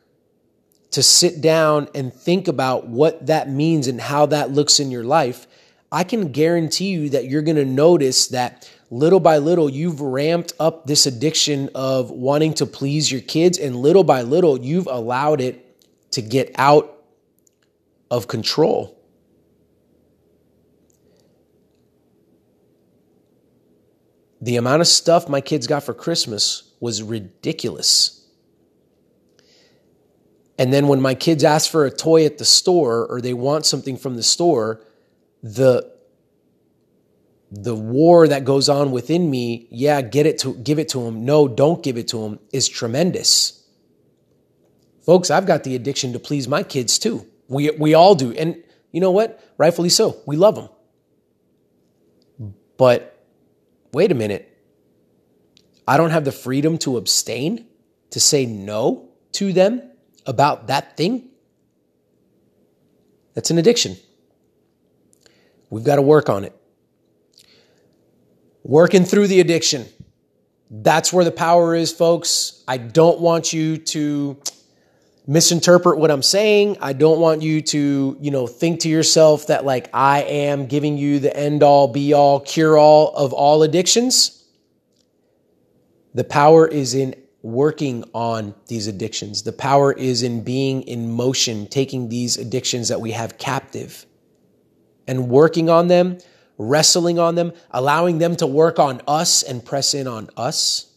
to 0.92 1.04
sit 1.04 1.42
down 1.42 1.90
and 1.94 2.14
think 2.14 2.48
about 2.48 2.88
what 2.88 3.28
that 3.28 3.50
means 3.50 3.88
and 3.88 4.00
how 4.00 4.26
that 4.28 4.52
looks 4.52 4.80
in 4.80 4.92
your 4.92 5.04
life, 5.04 5.48
I 5.92 6.04
can 6.04 6.32
guarantee 6.32 6.90
you 6.90 7.10
that 7.10 7.26
you're 7.26 7.42
going 7.42 7.58
to 7.58 7.66
notice 7.66 8.28
that 8.28 8.70
little 8.90 9.20
by 9.20 9.38
little 9.38 9.70
you've 9.70 10.02
ramped 10.02 10.54
up 10.60 10.86
this 10.86 11.06
addiction 11.06 11.70
of 11.76 12.12
wanting 12.12 12.54
to 12.56 12.66
please 12.66 13.12
your 13.12 13.22
kids 13.22 13.58
and 13.58 13.76
little 13.76 14.04
by 14.04 14.22
little 14.22 14.60
you've 14.60 14.88
allowed 14.88 15.42
it 15.42 15.62
to 16.12 16.22
get 16.22 16.54
out 16.56 17.04
of 18.10 18.28
control. 18.28 18.98
The 24.42 24.58
amount 24.58 24.82
of 24.82 24.88
stuff 24.88 25.28
my 25.28 25.42
kids 25.42 25.66
got 25.66 25.84
for 25.84 25.94
Christmas 25.94 26.72
was 26.86 27.02
ridiculous. 27.02 28.24
And 30.58 30.72
then 30.72 30.88
when 30.88 31.02
my 31.02 31.16
kids 31.16 31.44
ask 31.44 31.70
for 31.70 31.86
a 31.86 31.92
toy 31.92 32.26
at 32.26 32.38
the 32.38 32.46
store 32.46 33.08
or 33.08 33.22
they 33.22 33.34
want 33.34 33.66
something 33.66 33.98
from 33.98 34.16
the 34.16 34.24
store, 34.24 34.82
the 35.42 35.92
the 37.52 37.76
war 37.76 38.28
that 38.28 38.46
goes 38.46 38.70
on 38.70 38.92
within 38.92 39.30
me, 39.30 39.68
yeah, 39.72 40.02
get 40.02 40.28
it 40.28 40.38
to 40.40 40.54
give 40.56 40.78
it 40.78 40.90
to 40.90 41.04
them. 41.04 41.26
No, 41.26 41.48
don't 41.48 41.82
give 41.82 41.98
it 41.98 42.08
to 42.10 42.22
them 42.22 42.40
is 42.54 42.70
tremendous. 42.70 43.64
Folks, 45.06 45.32
I've 45.32 45.46
got 45.48 45.64
the 45.64 45.76
addiction 45.76 46.14
to 46.14 46.20
please 46.20 46.48
my 46.48 46.62
kids 46.62 47.00
too. 47.00 47.26
We, 47.48 47.72
we 47.72 47.96
all 47.96 48.14
do. 48.16 48.32
And 48.34 48.64
you 48.92 49.02
know 49.02 49.12
what? 49.12 49.44
Rightfully 49.58 49.90
so. 49.90 50.18
We 50.26 50.36
love 50.36 50.56
them. 50.56 50.70
But 52.78 53.18
wait 53.92 54.12
a 54.12 54.16
minute. 54.16 54.55
I 55.88 55.98
don't 55.98 56.10
have 56.10 56.26
the 56.26 56.32
freedom 56.32 56.78
to 56.80 56.98
abstain, 56.98 57.68
to 58.12 58.20
say 58.20 58.46
no 58.46 59.10
to 59.34 59.54
them 59.54 59.82
about 60.26 60.68
that 60.68 60.98
thing. 60.98 61.30
That's 63.34 63.52
an 63.52 63.58
addiction. 63.58 63.98
We've 65.70 65.84
got 65.84 65.98
to 65.98 66.02
work 66.02 66.30
on 66.30 66.46
it. 66.46 66.56
Working 68.64 69.04
through 69.04 69.28
the 69.28 69.42
addiction. 69.42 69.86
That's 70.72 71.14
where 71.14 71.26
the 71.26 71.32
power 71.32 71.76
is, 71.76 71.92
folks. 71.92 72.64
I 72.68 72.78
don't 72.78 73.20
want 73.20 73.54
you 73.54 73.78
to 73.78 74.38
misinterpret 75.28 76.00
what 76.00 76.12
I'm 76.12 76.24
saying. 76.24 76.78
I 76.82 76.94
don't 76.94 77.20
want 77.20 77.42
you 77.42 77.62
to, 77.62 78.18
you 78.20 78.32
know, 78.32 78.48
think 78.48 78.82
to 78.82 78.90
yourself 78.90 79.48
that 79.48 79.66
like 79.66 79.90
I 79.94 80.22
am 80.22 80.66
giving 80.66 80.98
you 80.98 81.20
the 81.20 81.36
end 81.36 81.62
all, 81.62 81.88
be 81.88 82.14
all, 82.14 82.40
cure 82.40 82.78
all 82.78 83.14
of 83.16 83.34
all 83.34 83.64
addictions. 83.64 84.44
The 86.16 86.24
power 86.24 86.68
is 86.68 86.96
in 86.96 87.14
working 87.44 88.04
on 88.14 88.56
these 88.68 88.88
addictions. 88.88 89.44
The 89.44 89.54
power 89.54 89.94
is 89.94 90.24
in 90.24 90.44
being 90.44 90.82
in 90.84 91.12
motion, 91.12 91.68
taking 91.68 92.10
these 92.10 92.38
addictions 92.38 92.88
that 92.88 93.00
we 93.00 93.12
have 93.12 93.38
captive 93.38 94.08
and 95.08 95.30
working 95.30 95.70
on 95.70 95.88
them, 95.88 96.18
wrestling 96.58 97.20
on 97.20 97.36
them, 97.36 97.54
allowing 97.70 98.18
them 98.18 98.36
to 98.38 98.48
work 98.48 98.80
on 98.80 99.02
us 99.08 99.44
and 99.44 99.64
press 99.64 99.94
in 99.94 100.08
on 100.08 100.32
us 100.36 100.96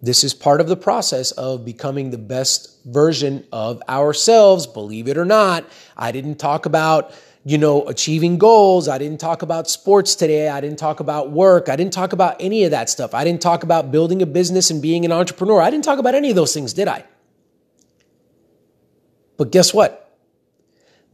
this 0.00 0.22
is 0.22 0.32
part 0.32 0.60
of 0.60 0.68
the 0.68 0.76
process 0.76 1.32
of 1.32 1.64
becoming 1.64 2.10
the 2.10 2.18
best 2.18 2.78
version 2.84 3.44
of 3.52 3.82
ourselves, 3.88 4.66
believe 4.66 5.08
it 5.08 5.18
or 5.18 5.24
not. 5.24 5.68
I 5.96 6.12
didn't 6.12 6.36
talk 6.36 6.66
about, 6.66 7.12
you 7.48 7.56
know, 7.56 7.82
achieving 7.88 8.36
goals. 8.36 8.88
I 8.88 8.98
didn't 8.98 9.20
talk 9.20 9.40
about 9.40 9.70
sports 9.70 10.14
today. 10.14 10.50
I 10.50 10.60
didn't 10.60 10.78
talk 10.78 11.00
about 11.00 11.30
work. 11.30 11.70
I 11.70 11.76
didn't 11.76 11.94
talk 11.94 12.12
about 12.12 12.36
any 12.40 12.64
of 12.64 12.72
that 12.72 12.90
stuff. 12.90 13.14
I 13.14 13.24
didn't 13.24 13.40
talk 13.40 13.62
about 13.62 13.90
building 13.90 14.20
a 14.20 14.26
business 14.26 14.70
and 14.70 14.82
being 14.82 15.06
an 15.06 15.12
entrepreneur. 15.12 15.62
I 15.62 15.70
didn't 15.70 15.84
talk 15.84 15.98
about 15.98 16.14
any 16.14 16.28
of 16.28 16.36
those 16.36 16.52
things, 16.52 16.74
did 16.74 16.88
I? 16.88 17.06
But 19.38 19.50
guess 19.50 19.72
what? 19.72 20.14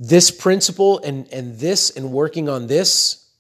This 0.01 0.33
principle 0.33 0.99
and, 0.99 1.33
and 1.33 1.57
this 1.61 1.91
and 1.91 2.11
working 2.11 2.49
on 2.49 2.67
this 2.67 3.31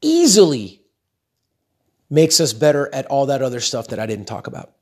easily 0.00 0.82
makes 2.10 2.40
us 2.40 2.52
better 2.52 2.92
at 2.92 3.06
all 3.06 3.26
that 3.26 3.40
other 3.40 3.60
stuff 3.60 3.86
that 3.88 4.00
I 4.00 4.06
didn't 4.06 4.26
talk 4.26 4.48
about. 4.48 4.72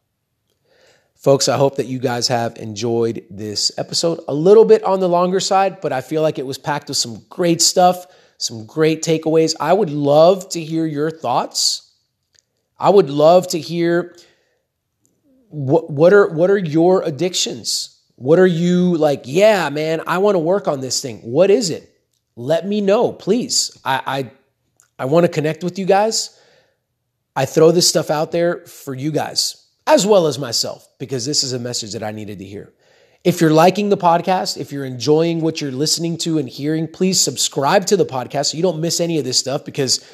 Folks, 1.23 1.49
I 1.49 1.57
hope 1.57 1.77
that 1.77 1.87
you 1.87 2.01
guys 2.01 2.27
have 2.27 2.57
enjoyed 2.57 3.25
this 3.31 3.71
episode. 3.79 4.19
A 4.27 4.35
little 4.35 4.65
bit 4.65 4.83
on 4.83 4.99
the 4.99 5.09
longer 5.09 5.39
side, 5.39 5.81
but 5.81 5.93
I 5.93 6.01
feel 6.01 6.21
like 6.21 6.37
it 6.37 6.47
was 6.47 6.59
packed 6.59 6.89
with 6.89 6.97
some 6.97 7.23
great 7.31 7.63
stuff, 7.63 8.07
some 8.39 8.67
great 8.67 9.05
takeaways. 9.05 9.55
I 9.61 9.73
would 9.73 9.91
love 9.91 10.49
to 10.49 10.61
hear 10.61 10.85
your 10.85 11.13
thoughts. 11.13 11.93
I 12.77 12.91
would 12.91 13.09
love 13.09 13.47
to 13.49 13.61
hear 13.61 14.17
what, 15.51 15.91
what 15.91 16.13
are 16.13 16.29
what 16.29 16.51
are 16.51 16.59
your 16.59 17.03
addictions? 17.03 18.01
What 18.17 18.41
are 18.41 18.47
you 18.47 18.97
like, 18.97 19.23
yeah, 19.25 19.69
man, 19.71 20.03
I 20.09 20.19
want 20.19 20.35
to 20.35 20.41
work 20.41 20.67
on 20.67 20.81
this 20.81 21.01
thing. 21.01 21.19
What 21.19 21.53
is 21.53 21.71
it? 21.71 21.89
Let 22.35 22.67
me 22.67 22.81
know, 22.81 23.13
please. 23.13 23.79
I 23.85 24.03
I, 24.07 24.33
I 24.99 25.05
want 25.05 25.25
to 25.25 25.31
connect 25.31 25.63
with 25.63 25.79
you 25.79 25.87
guys. 25.87 26.37
I 27.37 27.45
throw 27.45 27.71
this 27.71 27.89
stuff 27.89 28.11
out 28.11 28.33
there 28.33 28.67
for 28.67 28.93
you 28.93 29.13
guys 29.13 29.62
as 29.87 30.07
well 30.07 30.27
as 30.27 30.39
myself 30.39 30.89
because 30.99 31.25
this 31.27 31.43
is 31.43 31.53
a 31.53 31.59
message 31.59 31.93
that 31.93 32.03
I 32.03 32.13
needed 32.13 32.39
to 32.39 32.45
hear. 32.45 32.73
If 33.25 33.41
you're 33.41 33.51
liking 33.51 33.89
the 33.89 33.97
podcast, 33.97 34.57
if 34.57 34.73
you're 34.73 34.85
enjoying 34.85 35.41
what 35.41 35.61
you're 35.61 35.71
listening 35.71 36.19
to 36.19 36.39
and 36.39 36.49
hearing, 36.49 36.89
please 36.89 37.21
subscribe 37.21 37.87
to 37.87 37.97
the 37.97 38.05
podcast 38.05 38.51
so 38.51 38.57
you 38.57 38.63
don't 38.63 38.81
miss 38.81 39.01
any 39.01 39.19
of 39.19 39.25
this 39.25 39.39
stuff 39.39 39.65
because 39.65 40.05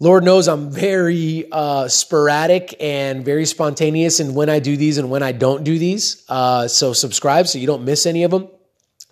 Lord 0.00 0.24
knows 0.24 0.48
I'm 0.48 0.70
very 0.70 1.46
uh, 1.52 1.86
sporadic 1.86 2.74
and 2.80 3.24
very 3.24 3.46
spontaneous 3.46 4.18
in 4.18 4.34
when 4.34 4.50
I 4.50 4.58
do 4.58 4.76
these 4.76 4.98
and 4.98 5.10
when 5.10 5.22
I 5.22 5.30
don't 5.30 5.62
do 5.62 5.78
these. 5.78 6.24
Uh, 6.28 6.66
so 6.66 6.92
subscribe 6.92 7.46
so 7.46 7.58
you 7.58 7.68
don't 7.68 7.84
miss 7.84 8.04
any 8.04 8.24
of 8.24 8.32
them. 8.32 8.48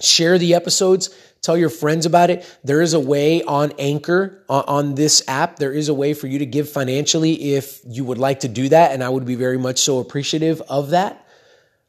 Share 0.01 0.37
the 0.37 0.55
episodes 0.55 1.11
Tell 1.42 1.57
your 1.57 1.70
friends 1.70 2.07
about 2.07 2.31
it. 2.31 2.59
There 2.62 2.81
is 2.81 2.94
a 2.94 3.00
way 3.00 3.42
on 3.42 3.72
Anchor 3.76 4.44
on, 4.48 4.94
this 4.94 5.24
app. 5.26 5.57
There 5.57 5.72
is 5.72 5.88
a 5.88 5.94
way 5.94 6.14
for 6.14 6.28
you 6.28 6.38
to 6.38 6.46
give 6.46 6.70
financially 6.70 7.55
if 7.55 7.81
you 7.85 8.05
would 8.05 8.18
like 8.18 8.40
to 8.40 8.48
do 8.48 8.68
that. 8.68 8.92
And 8.92 9.02
I 9.02 9.09
would 9.09 9.26
be 9.26 9.35
very 9.35 9.59
much 9.59 9.81
so 9.81 9.98
appreciative 9.98 10.61
of 10.62 10.90
that. 10.90 11.26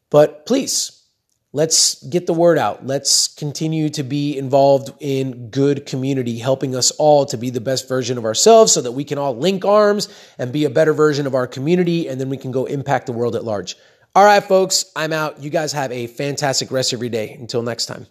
But 0.09 0.47
please, 0.47 1.03
let's 1.51 2.03
get 2.03 2.25
the 2.25 2.33
word 2.33 2.57
out. 2.57 2.87
Let's 2.87 3.27
continue 3.27 3.89
to 3.89 4.01
be 4.01 4.35
involved 4.39 4.91
in 4.99 5.51
good 5.51 5.85
community, 5.85 6.39
helping 6.39 6.75
us 6.75 6.89
all 6.89 7.27
to 7.27 7.37
be 7.37 7.51
the 7.51 7.61
best 7.61 7.87
version 7.87 8.17
of 8.17 8.25
ourselves 8.25 8.71
so 8.71 8.81
that 8.81 8.93
we 8.93 9.03
can 9.03 9.19
all 9.19 9.37
link 9.37 9.65
arms 9.65 10.09
and 10.39 10.51
be 10.51 10.65
a 10.65 10.69
better 10.71 10.93
version 10.93 11.27
of 11.27 11.35
our 11.35 11.45
community. 11.45 12.07
And 12.07 12.19
then 12.19 12.29
we 12.29 12.37
can 12.37 12.49
go 12.49 12.65
impact 12.65 13.05
the 13.05 13.13
world 13.13 13.35
at 13.35 13.43
large. 13.43 13.77
All 14.15 14.25
right, 14.25 14.43
folks, 14.43 14.85
I'm 14.95 15.13
out. 15.13 15.43
You 15.43 15.51
guys 15.51 15.73
have 15.73 15.91
a 15.91 16.07
fantastic 16.07 16.71
rest 16.71 16.91
of 16.93 17.01
your 17.01 17.09
day. 17.09 17.33
Until 17.33 17.61
next 17.61 17.85
time. 17.85 18.07